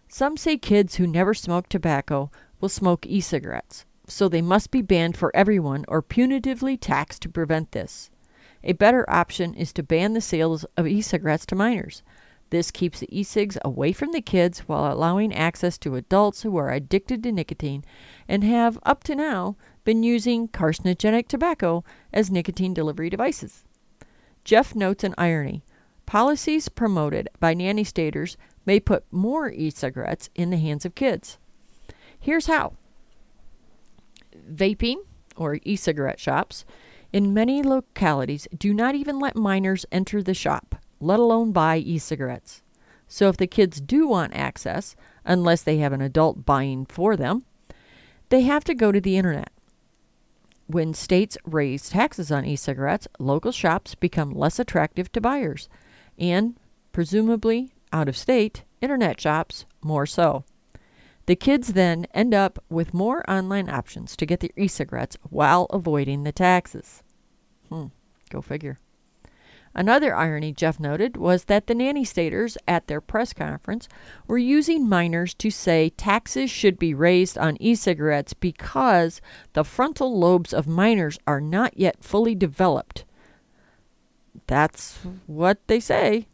[0.09, 4.83] some say kids who never smoke tobacco will smoke e cigarettes, so they must be
[4.83, 8.11] banned for everyone or punitively taxed to prevent this.
[8.65, 12.03] A better option is to ban the sales of e cigarettes to minors.
[12.53, 16.59] This keeps the e cigs away from the kids while allowing access to adults who
[16.59, 17.83] are addicted to nicotine
[18.29, 23.65] and have, up to now, been using carcinogenic tobacco as nicotine delivery devices.
[24.45, 25.65] Jeff notes an irony.
[26.05, 28.37] Policies promoted by nanny staters
[28.67, 31.39] may put more e cigarettes in the hands of kids.
[32.21, 32.75] Here's how
[34.47, 34.97] vaping,
[35.37, 36.67] or e cigarette shops,
[37.15, 41.99] in many localities do not even let minors enter the shop let alone buy e
[41.99, 42.63] cigarettes.
[43.09, 47.45] So if the kids do want access, unless they have an adult buying for them,
[48.31, 49.51] they have to go to the internet.
[50.67, 55.69] When states raise taxes on e cigarettes, local shops become less attractive to buyers,
[56.19, 56.57] and,
[56.93, 60.45] presumably, out of state, internet shops more so.
[61.27, 65.67] The kids then end up with more online options to get their e cigarettes while
[65.71, 67.03] avoiding the taxes.
[67.69, 67.87] Hmm,
[68.31, 68.79] go figure.
[69.75, 73.89] Another irony Jeff noted was that the nanny staters at their press conference
[74.27, 79.23] were using minors to say taxes should be raised on e cigarettes because
[79.55, 83.05] the frontal lobes of minors are not yet fully developed.
[84.47, 86.27] That's what they say.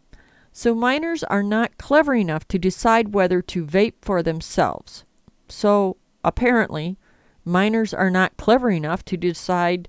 [0.52, 5.04] So minors are not clever enough to decide whether to vape for themselves.
[5.48, 6.98] So apparently,
[7.44, 9.88] minors are not clever enough to decide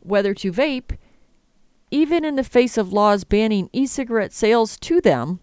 [0.00, 0.96] whether to vape
[1.90, 5.40] even in the face of laws banning e cigarette sales to them,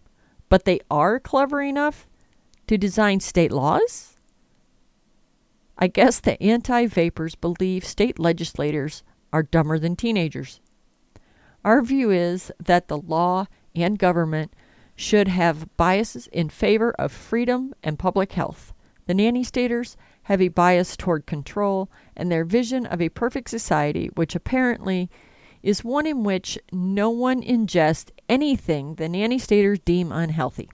[0.50, 2.08] but they are clever enough
[2.68, 4.18] to design state laws?
[5.78, 10.60] I guess the anti vapers believe state legislators are dumber than teenagers.
[11.64, 14.54] Our view is that the law and government
[14.96, 18.74] should have biases in favor of freedom and public health.
[19.06, 24.10] The nanny staters have a bias toward control, and their vision of a perfect society,
[24.16, 25.10] which apparently
[25.68, 30.70] is one in which no one ingests anything the nanny staters deem unhealthy.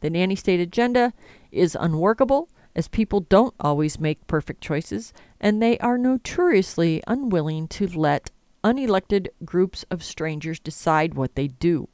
[0.00, 1.12] The nanny state agenda
[1.52, 7.86] is unworkable as people don't always make perfect choices and they are notoriously unwilling to
[7.86, 8.30] let
[8.64, 11.86] unelected groups of strangers decide what they do.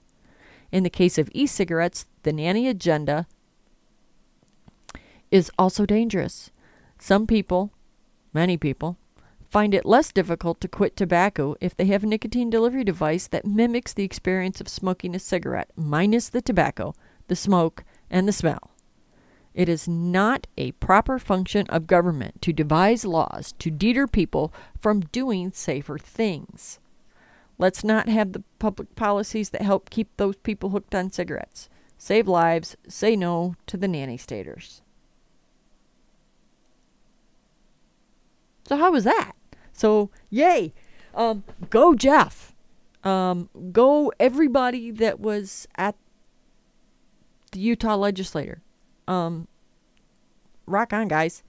[0.70, 3.26] In the case of e cigarettes, the nanny agenda
[5.32, 6.52] is also dangerous.
[7.00, 7.72] Some people,
[8.32, 8.98] many people,
[9.52, 13.44] find it less difficult to quit tobacco if they have a nicotine delivery device that
[13.44, 16.94] mimics the experience of smoking a cigarette, minus the tobacco,
[17.28, 18.70] the smoke, and the smell.
[19.52, 25.00] It is not a proper function of government to devise laws to deter people from
[25.00, 26.80] doing safer things.
[27.58, 31.68] Let's not have the public policies that help keep those people hooked on cigarettes.
[31.98, 34.80] Save lives, say no to the nanny staters.
[38.66, 39.32] So, how was that?
[39.72, 40.72] So, yay.
[41.14, 42.54] Um, go, Jeff.
[43.04, 45.96] Um, go, everybody that was at
[47.50, 48.62] the Utah legislator.
[49.08, 49.48] Um,
[50.66, 51.42] rock on, guys.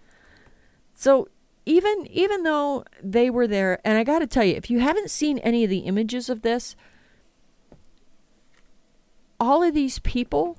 [0.94, 1.28] So,
[1.66, 5.10] even even though they were there, and I got to tell you, if you haven't
[5.10, 6.76] seen any of the images of this,
[9.40, 10.58] all of these people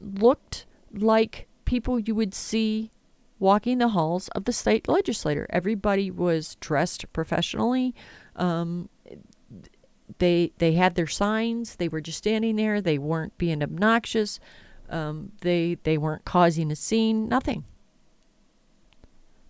[0.00, 2.90] looked like people you would see
[3.38, 5.46] walking the halls of the state legislature.
[5.50, 7.94] Everybody was dressed professionally.
[8.36, 8.88] Um,
[10.18, 11.76] they they had their signs.
[11.76, 12.80] They were just standing there.
[12.80, 14.38] They weren't being obnoxious.
[14.88, 17.28] Um, they they weren't causing a scene.
[17.28, 17.64] Nothing.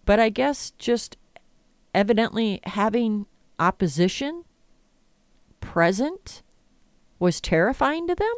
[0.04, 1.16] But I guess just
[1.94, 3.26] evidently having
[3.58, 4.44] opposition
[5.60, 6.42] present
[7.18, 8.34] was terrifying to them.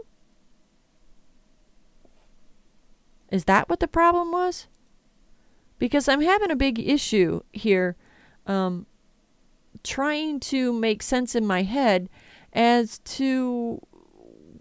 [3.30, 4.68] Is that what the problem was?
[5.78, 7.96] Because I'm having a big issue here
[8.46, 8.86] um,
[9.82, 12.08] trying to make sense in my head
[12.52, 13.80] as to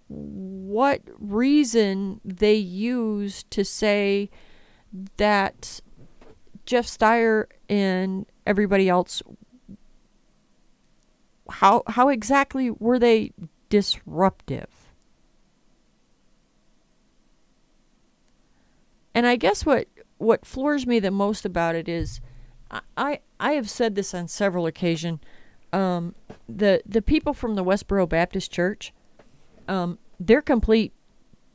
[0.08, 4.30] what reason they use to say
[5.18, 5.80] that
[6.66, 9.22] Jeff Stier and everybody else
[11.50, 13.32] how how exactly were they
[13.70, 14.70] disruptive?
[19.14, 19.88] And I guess what
[20.18, 22.22] what floors me the most about it is
[22.98, 25.20] I I have said this on several occasions.
[25.72, 26.16] Um,
[26.48, 28.94] the the people from the Westboro Baptist Church,
[29.68, 30.94] um, they're complete.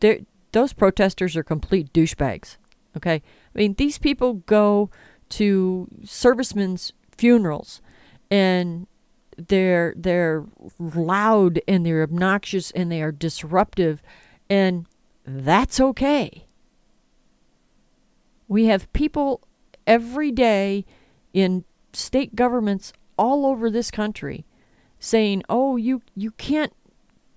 [0.00, 0.20] They're,
[0.52, 2.56] those protesters are complete douchebags.
[2.96, 3.22] Okay,
[3.54, 4.90] I mean these people go
[5.30, 7.80] to servicemen's funerals,
[8.30, 8.86] and
[9.36, 10.44] they're they're
[10.78, 14.02] loud and they're obnoxious and they are disruptive,
[14.48, 14.86] and
[15.24, 16.46] that's okay.
[18.50, 19.42] We have people
[19.86, 20.84] every day
[21.32, 24.44] in state governments all over this country
[24.98, 26.72] saying, "Oh, you you can't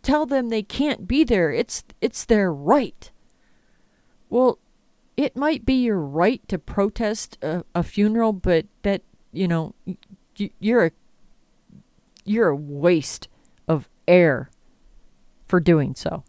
[0.02, 1.52] tell them they can't be there.
[1.52, 3.12] It's it's their right."
[4.32, 4.58] Well,
[5.16, 9.76] it might be your right to protest a, a funeral, but that you know
[10.36, 10.92] you're a
[12.26, 13.28] you're a waste
[13.68, 14.50] of air
[15.46, 16.24] for doing so.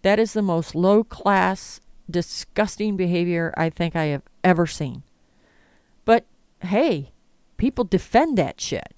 [0.00, 5.02] That is the most low class disgusting behavior I think I have ever seen.
[6.04, 6.24] But
[6.60, 7.12] hey,
[7.56, 8.94] people defend that shit.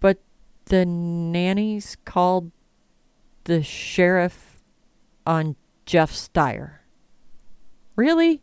[0.00, 0.18] But
[0.66, 2.50] the nannies called
[3.44, 4.60] the sheriff
[5.26, 6.82] on Jeff Stier.
[7.94, 8.42] Really?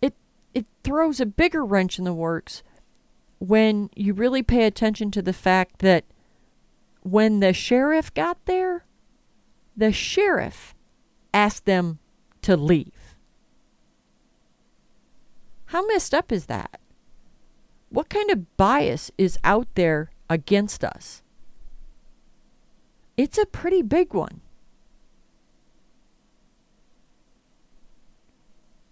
[0.00, 0.14] It
[0.54, 2.62] it throws a bigger wrench in the works
[3.38, 6.04] when you really pay attention to the fact that
[7.02, 8.84] when the sheriff got there,
[9.76, 10.74] the sheriff
[11.32, 11.98] asked them
[12.42, 13.16] to leave.
[15.66, 16.80] How messed up is that?
[17.90, 21.22] What kind of bias is out there against us?
[23.16, 24.40] It's a pretty big one.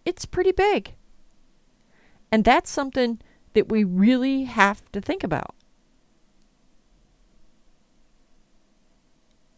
[0.05, 0.95] It's pretty big.
[2.31, 3.21] And that's something
[3.57, 5.55] that we really have to think about.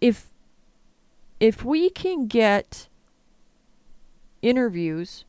[0.01, 0.31] If
[1.41, 2.87] if we can get
[4.41, 5.25] interviews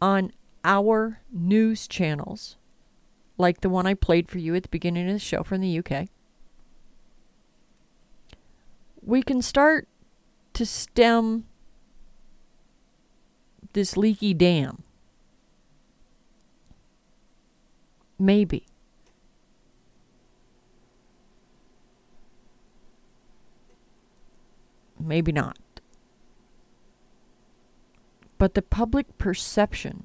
[0.00, 0.30] on
[0.64, 2.56] our news channels,
[3.38, 5.78] like the one I played for you at the beginning of the show from the
[5.80, 6.06] UK,
[9.02, 9.88] we can start
[10.52, 11.46] to stem
[13.72, 14.85] this leaky dam.
[18.18, 18.66] Maybe.
[24.98, 25.58] Maybe not.
[28.38, 30.04] But the public perception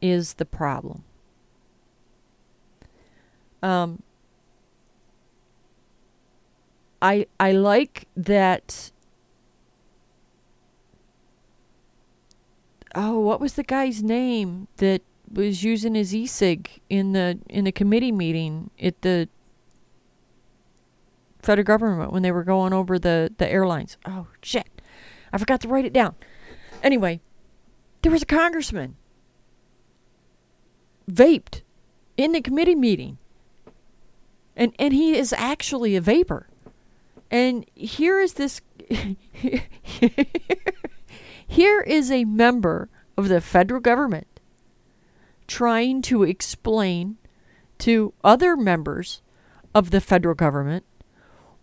[0.00, 1.04] is the problem.
[3.62, 4.02] Um,
[7.00, 8.90] I I like that.
[12.94, 15.02] Oh, what was the guy's name that
[15.32, 19.28] was using his e-cig in the in the committee meeting at the
[21.40, 23.96] federal government when they were going over the the airlines.
[24.04, 24.68] Oh shit.
[25.32, 26.14] I forgot to write it down.
[26.82, 27.20] Anyway,
[28.02, 28.96] there was a congressman
[31.10, 31.62] vaped
[32.16, 33.18] in the committee meeting.
[34.56, 36.48] And and he is actually a vapor.
[37.30, 38.60] And here is this
[41.46, 44.26] here is a member of the federal government
[45.46, 47.16] trying to explain
[47.78, 49.22] to other members
[49.74, 50.84] of the federal government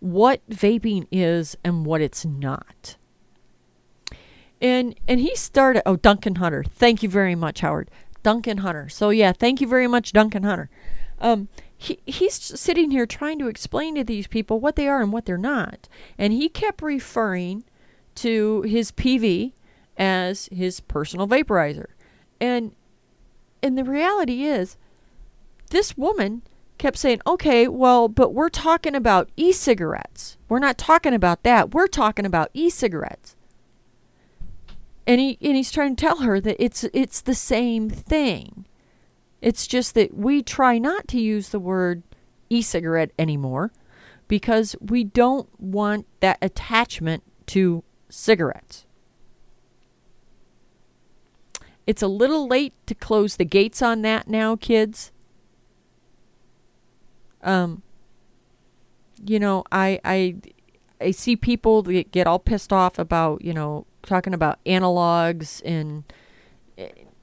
[0.00, 2.96] what vaping is and what it's not.
[4.60, 6.64] And and he started oh Duncan Hunter.
[6.64, 7.90] Thank you very much, Howard.
[8.22, 8.88] Duncan Hunter.
[8.88, 10.70] So yeah, thank you very much, Duncan Hunter.
[11.20, 15.12] Um, he he's sitting here trying to explain to these people what they are and
[15.12, 17.64] what they're not, and he kept referring
[18.16, 19.52] to his PV
[19.96, 21.86] as his personal vaporizer,
[22.40, 22.74] and
[23.62, 24.76] and the reality is,
[25.70, 26.42] this woman
[26.78, 30.36] kept saying, okay, well, but we're talking about e cigarettes.
[30.48, 31.72] We're not talking about that.
[31.72, 33.36] We're talking about e cigarettes.
[35.06, 38.66] And, he, and he's trying to tell her that it's, it's the same thing.
[39.40, 42.02] It's just that we try not to use the word
[42.50, 43.72] e cigarette anymore
[44.28, 48.86] because we don't want that attachment to cigarettes.
[51.86, 55.10] It's a little late to close the gates on that now, kids.
[57.42, 57.82] Um,
[59.24, 60.36] you know, I I
[61.00, 66.04] I see people that get all pissed off about, you know, talking about analogs and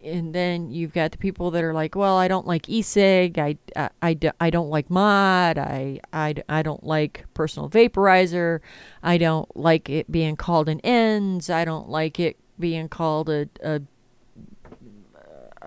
[0.01, 3.57] and then you've got the people that are like, well, I don't like e-cig, I,
[3.75, 8.61] I, I, I don't like mod, I, I, I don't like personal vaporizer,
[9.03, 13.47] I don't like it being called an ENDS, I don't like it being called a,
[13.61, 13.81] a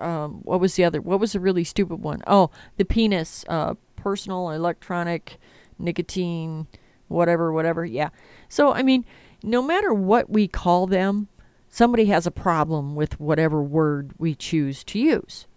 [0.03, 2.21] um, what was the other, what was the really stupid one?
[2.27, 5.37] Oh, the penis, uh, personal electronic
[5.79, 6.67] nicotine,
[7.07, 8.09] whatever, whatever, yeah.
[8.49, 9.05] So, I mean,
[9.43, 11.27] no matter what we call them,
[11.69, 15.47] somebody has a problem with whatever word we choose to use.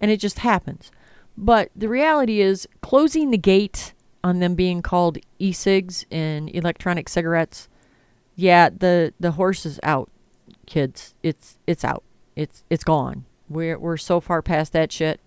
[0.00, 0.92] And it just happens.
[1.36, 7.08] But the reality is, closing the gate on them being called e cigs and electronic
[7.08, 7.68] cigarettes,
[8.34, 10.10] yeah, the, the horse is out,
[10.66, 11.14] kids.
[11.22, 12.02] It's it's out.
[12.36, 13.24] It's it's gone.
[13.48, 15.20] We're we're so far past that shit.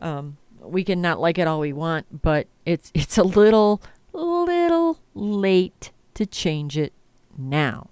[0.00, 3.82] Um, we can not like it all we want, but it's it's a little
[4.12, 6.92] little late to change it
[7.36, 7.90] now.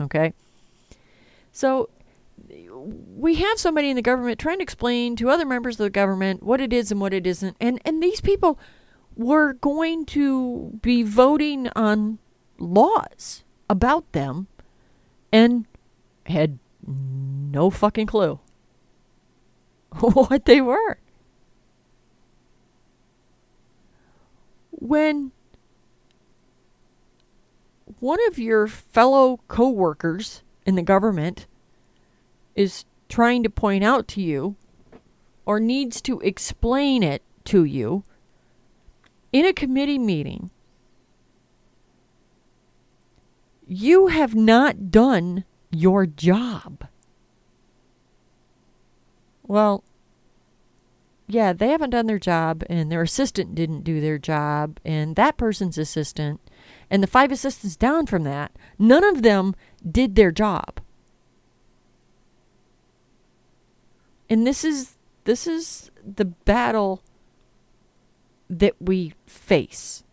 [0.00, 0.32] Okay?
[1.52, 1.88] So
[3.16, 6.42] we have somebody in the government trying to explain to other members of the government
[6.42, 7.56] what it is and what it isn't.
[7.60, 8.58] And and these people
[9.16, 12.18] were going to be voting on
[12.58, 14.46] laws about them
[15.32, 15.66] and
[16.26, 18.38] had no fucking clue
[20.00, 20.98] what they were.
[24.70, 25.32] When
[27.98, 31.46] one of your fellow coworkers in the government
[32.54, 34.56] is trying to point out to you
[35.44, 38.04] or needs to explain it to you
[39.32, 40.50] in a committee meeting,
[43.66, 46.86] you have not done your job.
[49.46, 49.84] Well,
[51.28, 55.36] yeah, they haven't done their job, and their assistant didn't do their job, and that
[55.36, 56.40] person's assistant
[56.90, 59.54] and the five assistants down from that, none of them
[59.88, 60.80] did their job.
[64.28, 67.02] And this is this is the battle
[68.48, 70.04] that we face.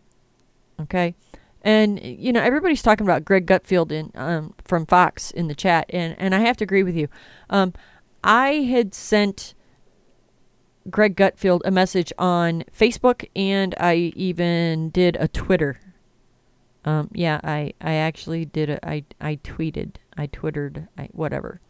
[0.80, 1.14] Okay?
[1.64, 5.86] And you know, everybody's talking about Greg Gutfeld in um, from Fox in the chat,
[5.88, 7.08] and and I have to agree with you.
[7.50, 7.72] Um,
[8.22, 9.54] I had sent
[10.88, 15.80] Greg Gutfeld a message on Facebook, and I even did a Twitter
[16.84, 18.80] um, yeah, I, I actually did it.
[18.82, 21.60] I, I tweeted, I twittered, I, whatever.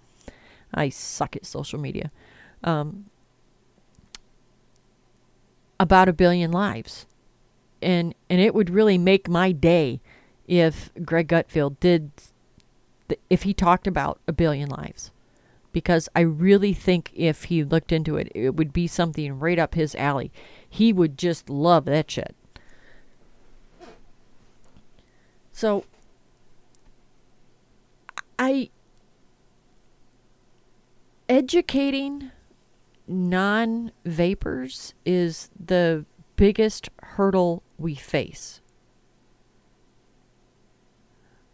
[0.72, 2.10] I suck at social media.
[2.64, 3.06] Um,
[5.78, 7.06] about a billion lives.
[7.84, 10.00] And, and it would really make my day
[10.46, 12.10] if Greg Gutfeld did,
[13.08, 15.10] th- if he talked about a billion lives.
[15.72, 19.74] Because I really think if he looked into it, it would be something right up
[19.74, 20.30] his alley.
[20.68, 22.34] He would just love that shit.
[25.52, 25.84] So
[28.38, 28.70] I
[31.28, 32.30] educating
[33.06, 36.04] non vapors is the
[36.36, 38.62] biggest hurdle we face.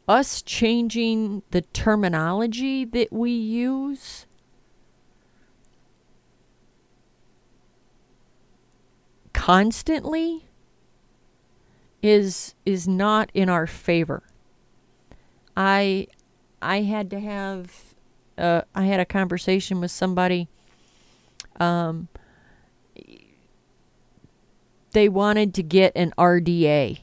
[0.07, 4.27] Us changing the terminology that we use
[9.33, 10.47] constantly
[12.03, 14.23] is is not in our favor.
[15.57, 16.07] I
[16.63, 17.95] I had to have
[18.39, 20.49] uh, I had a conversation with somebody.
[21.59, 22.09] Um,
[24.93, 27.01] they wanted to get an RDA,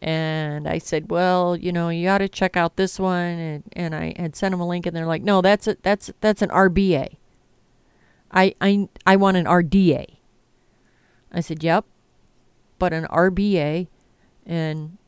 [0.00, 3.94] and I said, "Well, you know, you ought to check out this one." And, and
[3.94, 6.50] I had sent them a link, and they're like, "No, that's a, that's that's an
[6.50, 7.16] RBA.
[8.32, 10.16] I I I want an RDA."
[11.32, 11.84] I said, "Yep,
[12.78, 13.88] but an RBA
[14.44, 14.98] and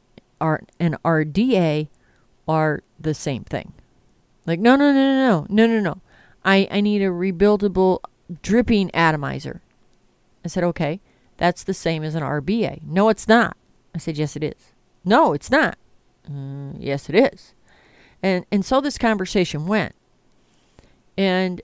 [0.41, 1.89] R and RDA
[2.47, 3.73] are the same thing.
[4.47, 6.01] Like no no no no no no no no.
[6.45, 8.01] I I need a rebuildable
[8.43, 9.61] dripping atomizer.
[10.45, 11.01] I said okay,
[11.39, 12.83] that's the same as an RBA.
[12.83, 13.57] No, it's not.
[13.95, 14.73] I said yes, it is.
[15.05, 15.79] No, it's not.
[16.29, 17.55] Uh, yes, it is.
[18.23, 19.95] And and so this conversation went.
[21.17, 21.63] And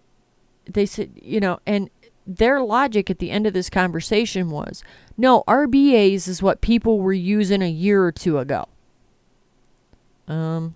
[0.64, 1.91] they said, you know, and
[2.27, 4.83] their logic at the end of this conversation was
[5.16, 8.66] no, RBAs is what people were using a year or two ago.
[10.27, 10.75] Um,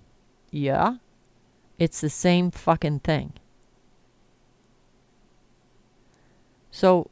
[0.50, 0.96] yeah.
[1.78, 3.32] It's the same fucking thing.
[6.70, 7.10] So,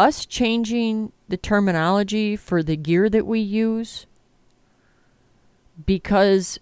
[0.00, 4.06] us changing the terminology for the gear that we use
[5.84, 6.58] because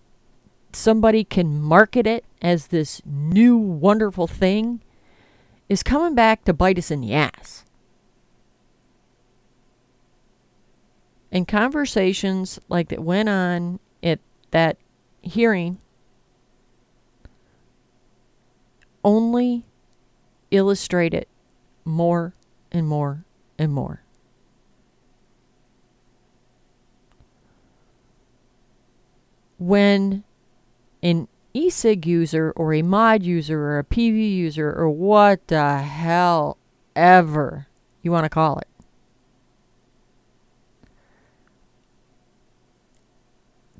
[0.72, 4.82] somebody can market it as this new wonderful thing
[5.68, 7.64] is coming back to bite us in the ass.
[11.30, 14.18] and conversations like that went on at
[14.50, 14.78] that
[15.20, 15.78] hearing
[19.04, 19.64] only
[20.50, 21.28] illustrate it
[21.84, 22.32] more
[22.72, 23.24] and more
[23.58, 24.02] and more.
[29.58, 30.22] When
[31.02, 36.58] an e-cig user or a mod user or a PV user or what the hell
[36.94, 37.66] ever
[38.02, 38.68] you want to call it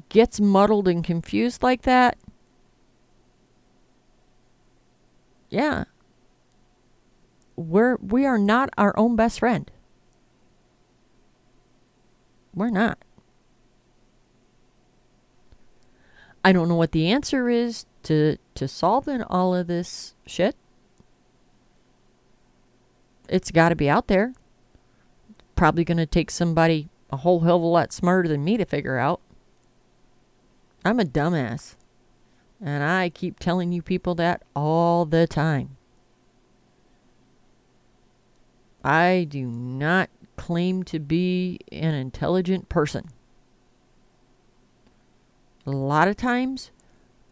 [0.08, 2.16] gets muddled and confused like that,
[5.50, 5.84] yeah,
[7.58, 9.70] we're we are not our own best friend.
[12.54, 12.98] We're not.
[16.44, 20.54] I don't know what the answer is to to solving all of this shit.
[23.28, 24.32] It's got to be out there.
[25.56, 28.64] Probably going to take somebody a whole hell of a lot smarter than me to
[28.64, 29.20] figure out.
[30.84, 31.74] I'm a dumbass.
[32.60, 35.77] And I keep telling you people that all the time.
[38.84, 43.08] I do not claim to be an intelligent person.
[45.66, 46.70] A lot of times,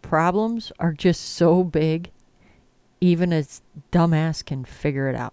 [0.03, 2.11] problems are just so big,
[3.01, 3.45] even a
[3.93, 5.33] dumbass can figure it out.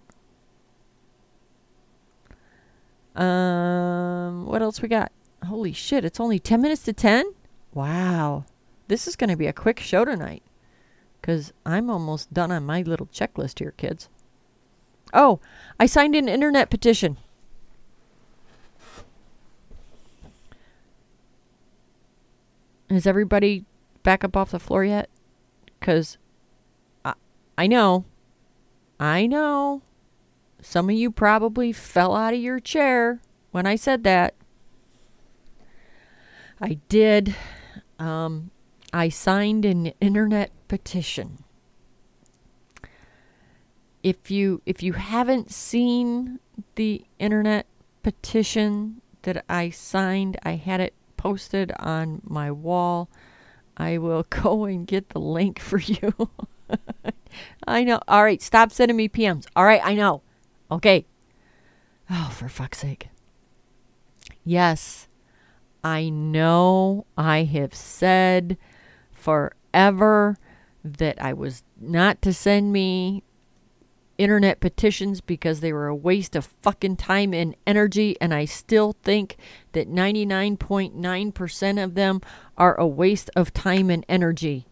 [3.15, 5.11] Um, what else we got?
[5.45, 7.25] Holy shit, it's only 10 minutes to 10?
[7.73, 8.45] Wow.
[8.87, 10.43] This is going to be a quick show tonight
[11.19, 14.09] because I'm almost done on my little checklist here, kids.
[15.13, 15.39] Oh,
[15.79, 17.17] I signed an internet petition.
[22.89, 23.65] Is everybody
[24.03, 25.09] back up off the floor yet?
[25.79, 26.17] Because
[27.05, 27.13] I,
[27.57, 28.05] I know,
[28.99, 29.81] I know,
[30.61, 33.19] some of you probably fell out of your chair
[33.51, 34.33] when I said that.
[36.61, 37.35] I did.
[37.99, 38.51] Um,
[38.93, 41.42] I signed an internet petition.
[44.03, 46.39] If you if you haven't seen
[46.75, 47.65] the internet
[48.03, 53.09] petition that I signed, I had it posted on my wall.
[53.77, 56.13] I will go and get the link for you.
[57.67, 57.99] I know.
[58.07, 59.47] All right, stop sending me PMs.
[59.55, 60.21] All right, I know.
[60.69, 61.05] Okay.
[62.09, 63.07] Oh, for fuck's sake.
[64.43, 65.07] Yes,
[65.83, 68.57] I know I have said
[69.11, 70.37] forever
[70.83, 73.23] that I was not to send me
[74.17, 78.95] internet petitions because they were a waste of fucking time and energy, and I still
[79.03, 79.37] think
[79.71, 82.21] that 99.9% of them
[82.57, 84.65] are a waste of time and energy.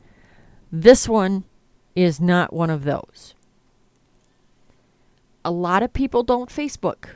[0.71, 1.45] This one
[1.95, 3.35] is not one of those.
[5.43, 7.09] A lot of people don't Facebook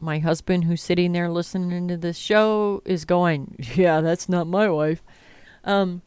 [0.00, 4.68] my husband who's sitting there listening to this show is going, "Yeah, that's not my
[4.68, 5.02] wife."
[5.64, 6.02] Um,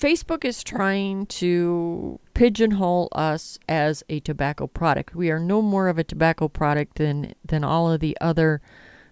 [0.00, 5.14] Facebook is trying to pigeonhole us as a tobacco product.
[5.14, 8.62] We are no more of a tobacco product than than all of the other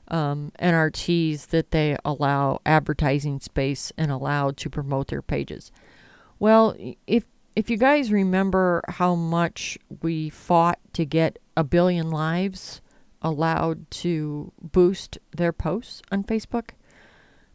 [0.09, 5.70] um, NRTs that they allow advertising space and allow to promote their pages.
[6.39, 6.74] Well,
[7.07, 12.80] if if you guys remember how much we fought to get a billion lives
[13.20, 16.70] allowed to boost their posts on Facebook,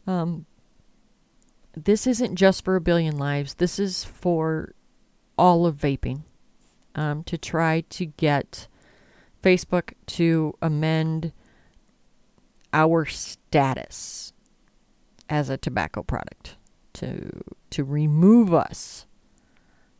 [0.06, 0.46] um,
[1.76, 3.54] this isn't just for a billion lives.
[3.54, 4.74] This is for
[5.36, 6.22] all of vaping
[6.94, 8.68] um, to try to get
[9.42, 11.32] Facebook to amend
[12.72, 14.32] our status
[15.28, 16.56] as a tobacco product
[16.92, 17.30] to
[17.70, 19.06] to remove us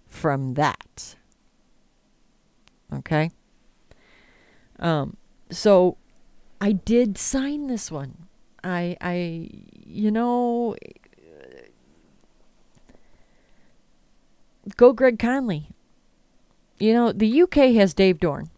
[0.07, 1.17] from that.
[2.93, 3.31] Okay?
[4.79, 5.17] Um
[5.51, 5.97] so
[6.61, 8.27] I did sign this one.
[8.63, 9.51] I I
[9.85, 10.77] you know
[14.77, 15.69] go Greg Conley.
[16.79, 18.51] You know, the UK has Dave Dorn.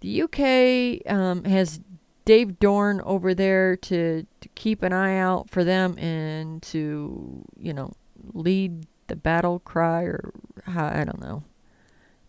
[0.00, 1.80] The UK um, has
[2.24, 7.72] Dave Dorn over there to, to keep an eye out for them and to, you
[7.72, 7.92] know,
[8.32, 10.32] lead the battle cry or
[10.64, 11.42] how, I don't know.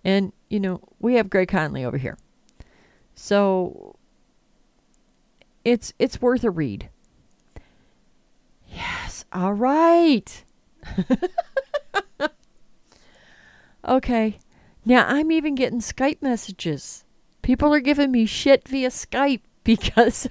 [0.04, 2.18] And, you know, we have Greg Conley over here.
[3.14, 3.98] So
[5.66, 6.90] it's it's worth a read.
[8.68, 9.26] Yes.
[9.34, 10.44] All right.
[13.90, 14.40] okay.
[14.86, 17.06] Now I'm even getting Skype messages.
[17.42, 20.28] People are giving me shit via Skype because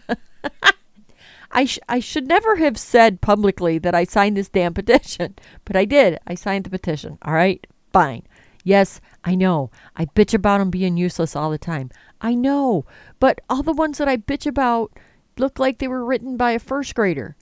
[1.51, 5.77] I, sh- I should never have said publicly that I signed this damn petition, but
[5.77, 6.19] I did.
[6.27, 7.19] I signed the petition.
[7.23, 8.23] All right, fine.
[8.65, 9.71] Yes, I know.
[9.97, 11.91] I bitch about them being useless all the time.
[12.21, 12.85] I know.
[13.19, 14.93] But all the ones that I bitch about
[15.39, 17.37] look like they were written by a first grader.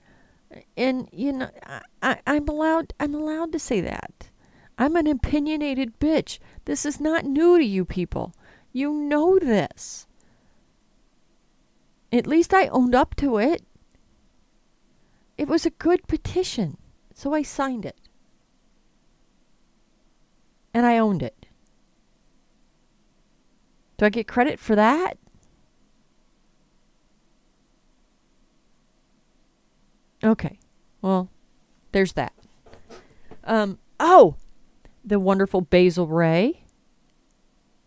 [0.77, 4.29] And you know, I, I, I'm allowed I'm allowed to say that.
[4.77, 6.39] I'm an opinionated bitch.
[6.65, 8.33] This is not new to you people.
[8.71, 10.05] You know this.
[12.11, 13.63] At least I owned up to it.
[15.37, 16.77] It was a good petition,
[17.13, 17.97] so I signed it.
[20.73, 21.47] And I owned it.
[23.97, 25.17] Do I get credit for that?
[30.23, 30.59] Okay.
[31.01, 31.29] Well,
[31.91, 32.33] there's that.
[33.43, 34.35] Um, oh,
[35.07, 36.63] the wonderful Basil Ray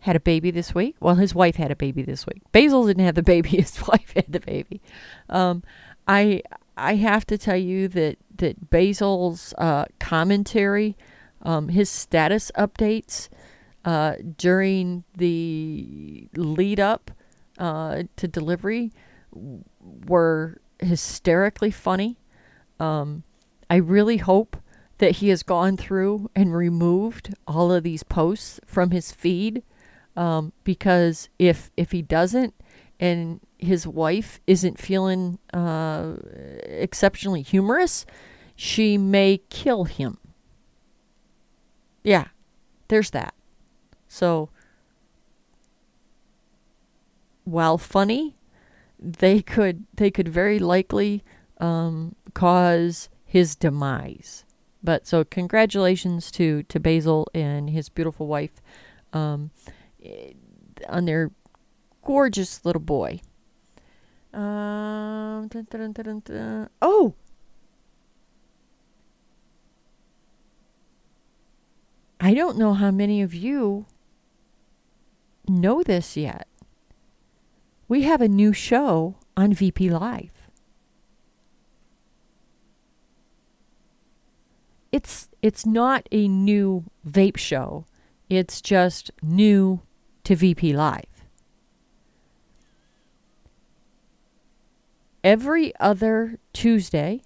[0.00, 0.96] had a baby this week.
[1.00, 2.42] Well, his wife had a baby this week.
[2.52, 4.80] Basil didn't have the baby; his wife had the baby.
[5.28, 5.62] Um,
[6.08, 6.42] I
[6.76, 10.96] I have to tell you that that Basil's uh, commentary,
[11.42, 13.28] um, his status updates
[13.84, 17.10] uh, during the lead up
[17.58, 18.92] uh, to delivery
[20.06, 22.18] were hysterically funny.
[22.78, 23.24] Um,
[23.68, 24.56] I really hope
[25.00, 29.62] that he has gone through and removed all of these posts from his feed
[30.14, 32.54] um, because if if he doesn't
[33.00, 36.16] and his wife isn't feeling uh,
[36.64, 38.04] exceptionally humorous,
[38.54, 40.18] she may kill him.
[42.04, 42.26] Yeah,
[42.88, 43.34] there's that.
[44.06, 44.50] So
[47.44, 48.36] while funny,
[48.98, 51.24] they could they could very likely
[51.58, 54.44] um, cause his demise.
[54.82, 58.62] But so congratulations to to Basil and his beautiful wife
[59.12, 59.50] um,
[60.88, 61.30] on their
[62.02, 63.20] gorgeous little boy.
[64.32, 67.14] Um, dun, dun, dun, oh,
[72.20, 73.86] I don't know how many of you
[75.48, 76.46] know this yet.
[77.88, 80.39] We have a new show on VP Live.
[84.92, 87.86] It's it's not a new vape show.
[88.28, 89.82] It's just new
[90.24, 91.04] to VP Live.
[95.22, 97.22] Every other Tuesday,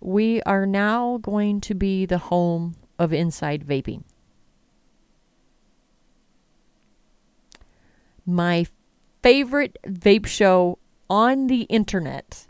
[0.00, 4.04] we are now going to be the home of Inside Vaping.
[8.24, 8.66] My
[9.22, 10.78] favorite vape show
[11.10, 12.47] on the internet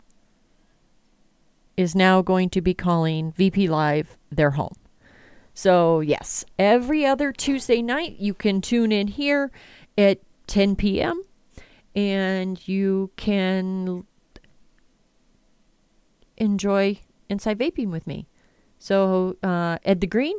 [1.79, 4.75] is now going to be calling VP Live their home.
[5.53, 9.49] So, yes, every other Tuesday night you can tune in here
[9.97, 11.21] at 10 p.m.
[11.95, 14.05] and you can
[16.35, 16.99] enjoy
[17.29, 18.27] Inside Vaping with me.
[18.77, 20.35] So, uh, Ed the Green,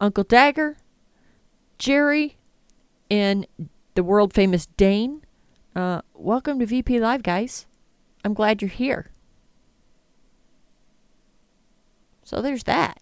[0.00, 0.76] Uncle Dagger,
[1.76, 2.36] Jerry,
[3.10, 3.48] and
[3.96, 5.22] the world famous Dane.
[5.74, 7.66] Uh, welcome to VP Live, guys.
[8.24, 9.10] I'm glad you're here.
[12.26, 13.00] So there's that.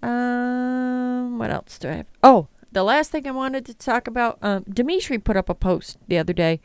[0.00, 2.06] Um, what else do I have?
[2.22, 4.38] Oh, the last thing I wanted to talk about.
[4.40, 6.60] Um, Dimitri put up a post the other day,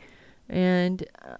[0.48, 1.36] and uh,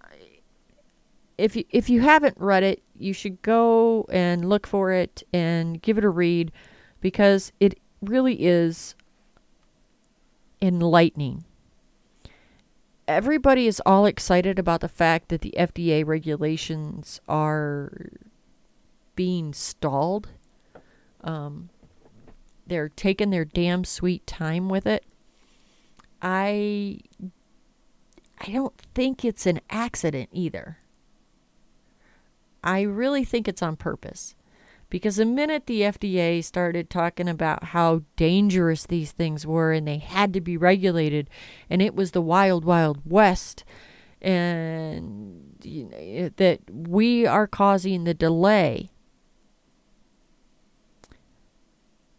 [1.38, 5.80] if you if you haven't read it, you should go and look for it and
[5.80, 6.50] give it a read,
[7.00, 8.96] because it really is
[10.60, 11.44] enlightening.
[13.06, 18.10] Everybody is all excited about the fact that the FDA regulations are
[19.16, 20.28] being stalled.
[21.24, 21.70] Um,
[22.66, 25.04] they're taking their damn sweet time with it.
[26.22, 27.00] I
[28.38, 30.78] I don't think it's an accident either.
[32.62, 34.34] I really think it's on purpose.
[34.88, 39.98] Because the minute the FDA started talking about how dangerous these things were and they
[39.98, 41.28] had to be regulated,
[41.68, 43.64] and it was the wild, wild west,
[44.22, 48.90] and you know, that we are causing the delay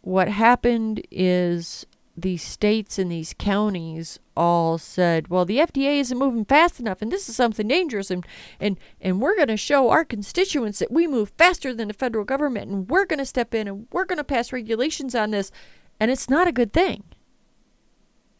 [0.08, 1.84] what happened is
[2.16, 7.12] these states and these counties all said, well, the FDA isn't moving fast enough and
[7.12, 8.26] this is something dangerous and
[8.58, 12.24] and and we're going to show our constituents that we move faster than the federal
[12.24, 15.52] government and we're going to step in and we're going to pass regulations on this
[16.00, 17.04] and it's not a good thing.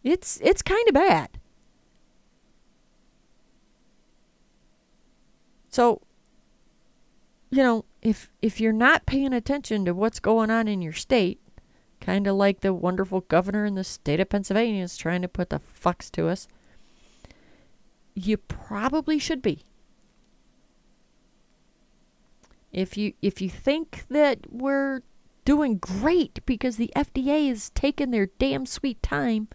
[0.02, 1.38] It's it's kind of bad.
[5.68, 6.00] So
[7.50, 11.38] you know, if if you're not paying attention to what's going on in your state,
[12.08, 15.50] Kind of like the wonderful governor in the state of Pennsylvania is trying to put
[15.50, 16.48] the fucks to us.
[18.14, 19.62] You probably should be.
[22.72, 25.02] If you if you think that we're
[25.44, 29.48] doing great because the FDA is taking their damn sweet time.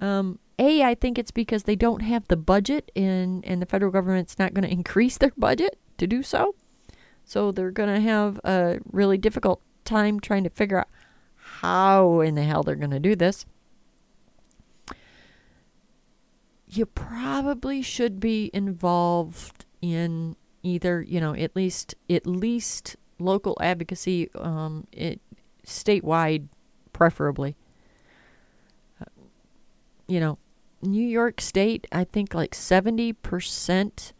[0.00, 3.90] Um, a, I think it's because they don't have the budget, and and the federal
[3.90, 6.54] government's not going to increase their budget to do so.
[7.24, 10.88] So they're going to have a really difficult time trying to figure out
[11.60, 13.44] how in the hell they're going to do this.
[16.68, 24.30] You probably should be involved in either, you know, at least at least local advocacy,
[24.34, 25.20] um, it
[25.66, 26.48] statewide,
[26.92, 27.56] preferably.
[29.00, 29.06] Uh,
[30.06, 30.38] you know,
[30.82, 34.12] New York State, I think like seventy percent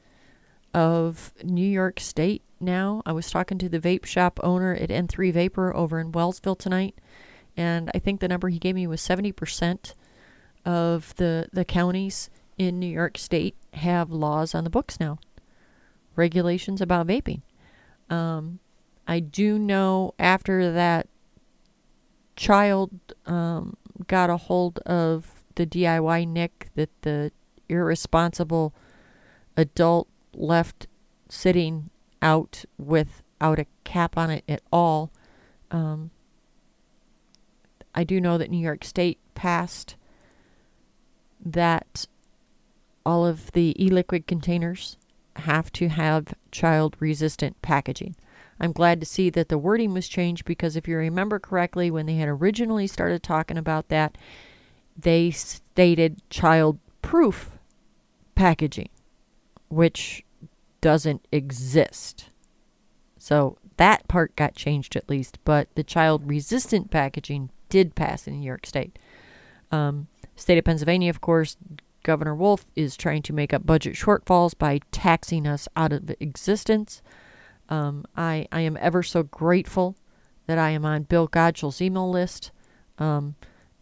[0.74, 3.02] of New York State now.
[3.06, 6.94] I was talking to the vape shop owner at N3 Vapor over in Wellsville tonight,
[7.58, 9.94] and I think the number he gave me was 70%
[10.64, 15.18] of the, the counties in New York State have laws on the books now,
[16.14, 17.42] regulations about vaping.
[18.08, 18.60] Um,
[19.08, 21.08] I do know after that
[22.36, 22.92] child
[23.26, 27.32] um, got a hold of the DIY nic that the
[27.68, 28.72] irresponsible
[29.56, 30.86] adult left
[31.28, 31.90] sitting
[32.22, 35.10] out without a cap on it at all.
[35.72, 36.12] Um,
[37.98, 39.96] I do know that New York State passed
[41.44, 42.06] that
[43.04, 44.96] all of the e liquid containers
[45.34, 48.14] have to have child resistant packaging.
[48.60, 52.06] I'm glad to see that the wording was changed because if you remember correctly, when
[52.06, 54.16] they had originally started talking about that,
[54.96, 57.58] they stated child proof
[58.36, 58.90] packaging,
[59.70, 60.24] which
[60.80, 62.30] doesn't exist.
[63.18, 68.40] So that part got changed at least, but the child resistant packaging did pass in
[68.40, 68.98] New York State.
[69.70, 71.56] Um, state of Pennsylvania, of course,
[72.02, 77.02] Governor Wolf is trying to make up budget shortfalls by taxing us out of existence.
[77.68, 79.96] Um, I, I am ever so grateful
[80.46, 82.50] that I am on Bill Godshall's email list.
[82.98, 83.34] Um,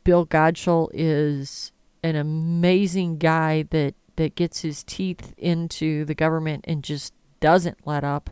[0.02, 1.72] Bill Godshall is
[2.02, 8.02] an amazing guy that that gets his teeth into the government and just doesn't let
[8.02, 8.30] up.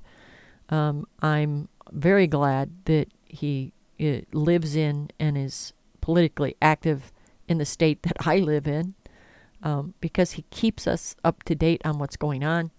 [0.71, 7.13] Um, I'm very glad that he uh, lives in and is politically active
[7.49, 8.95] in the state that I live in
[9.63, 12.71] um, because he keeps us up to date on what's going on.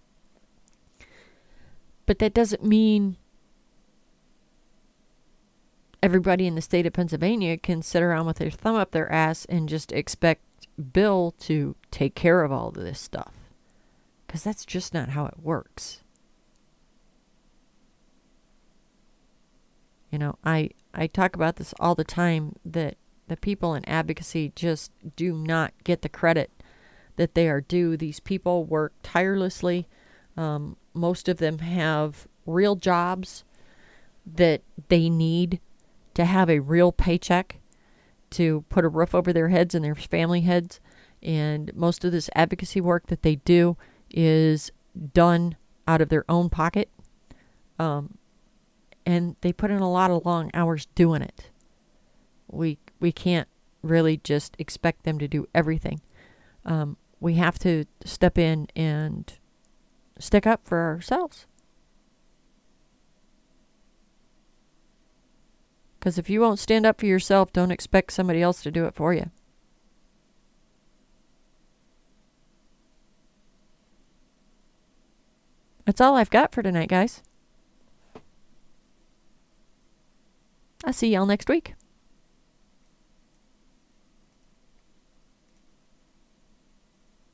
[2.05, 3.17] But that doesn't mean
[6.03, 9.45] everybody in the state of Pennsylvania can sit around with their thumb up their ass
[9.45, 10.43] and just expect
[10.93, 13.33] Bill to take care of all of this stuff.
[14.27, 16.01] Because that's just not how it works.
[20.15, 22.95] You know, I, I talk about this all the time that
[23.27, 26.51] the people in advocacy just do not get the credit
[27.17, 27.97] that they are due.
[27.97, 29.89] These people work tirelessly.
[30.37, 33.43] Um, most of them have real jobs
[34.25, 35.59] that they need
[36.13, 37.57] to have a real paycheck
[38.29, 40.79] to put a roof over their heads and their family heads.
[41.21, 43.75] And most of this advocacy work that they do
[44.09, 44.71] is
[45.13, 46.89] done out of their own pocket.
[47.77, 48.17] Um,
[49.05, 51.49] and they put in a lot of long hours doing it.
[52.47, 53.47] We we can't
[53.81, 56.01] really just expect them to do everything.
[56.65, 59.31] Um, we have to step in and
[60.19, 61.45] stick up for ourselves.
[65.99, 68.93] Because if you won't stand up for yourself, don't expect somebody else to do it
[68.93, 69.31] for you.
[75.85, 77.21] That's all I've got for tonight, guys.
[80.85, 81.73] I'll see y'all next week.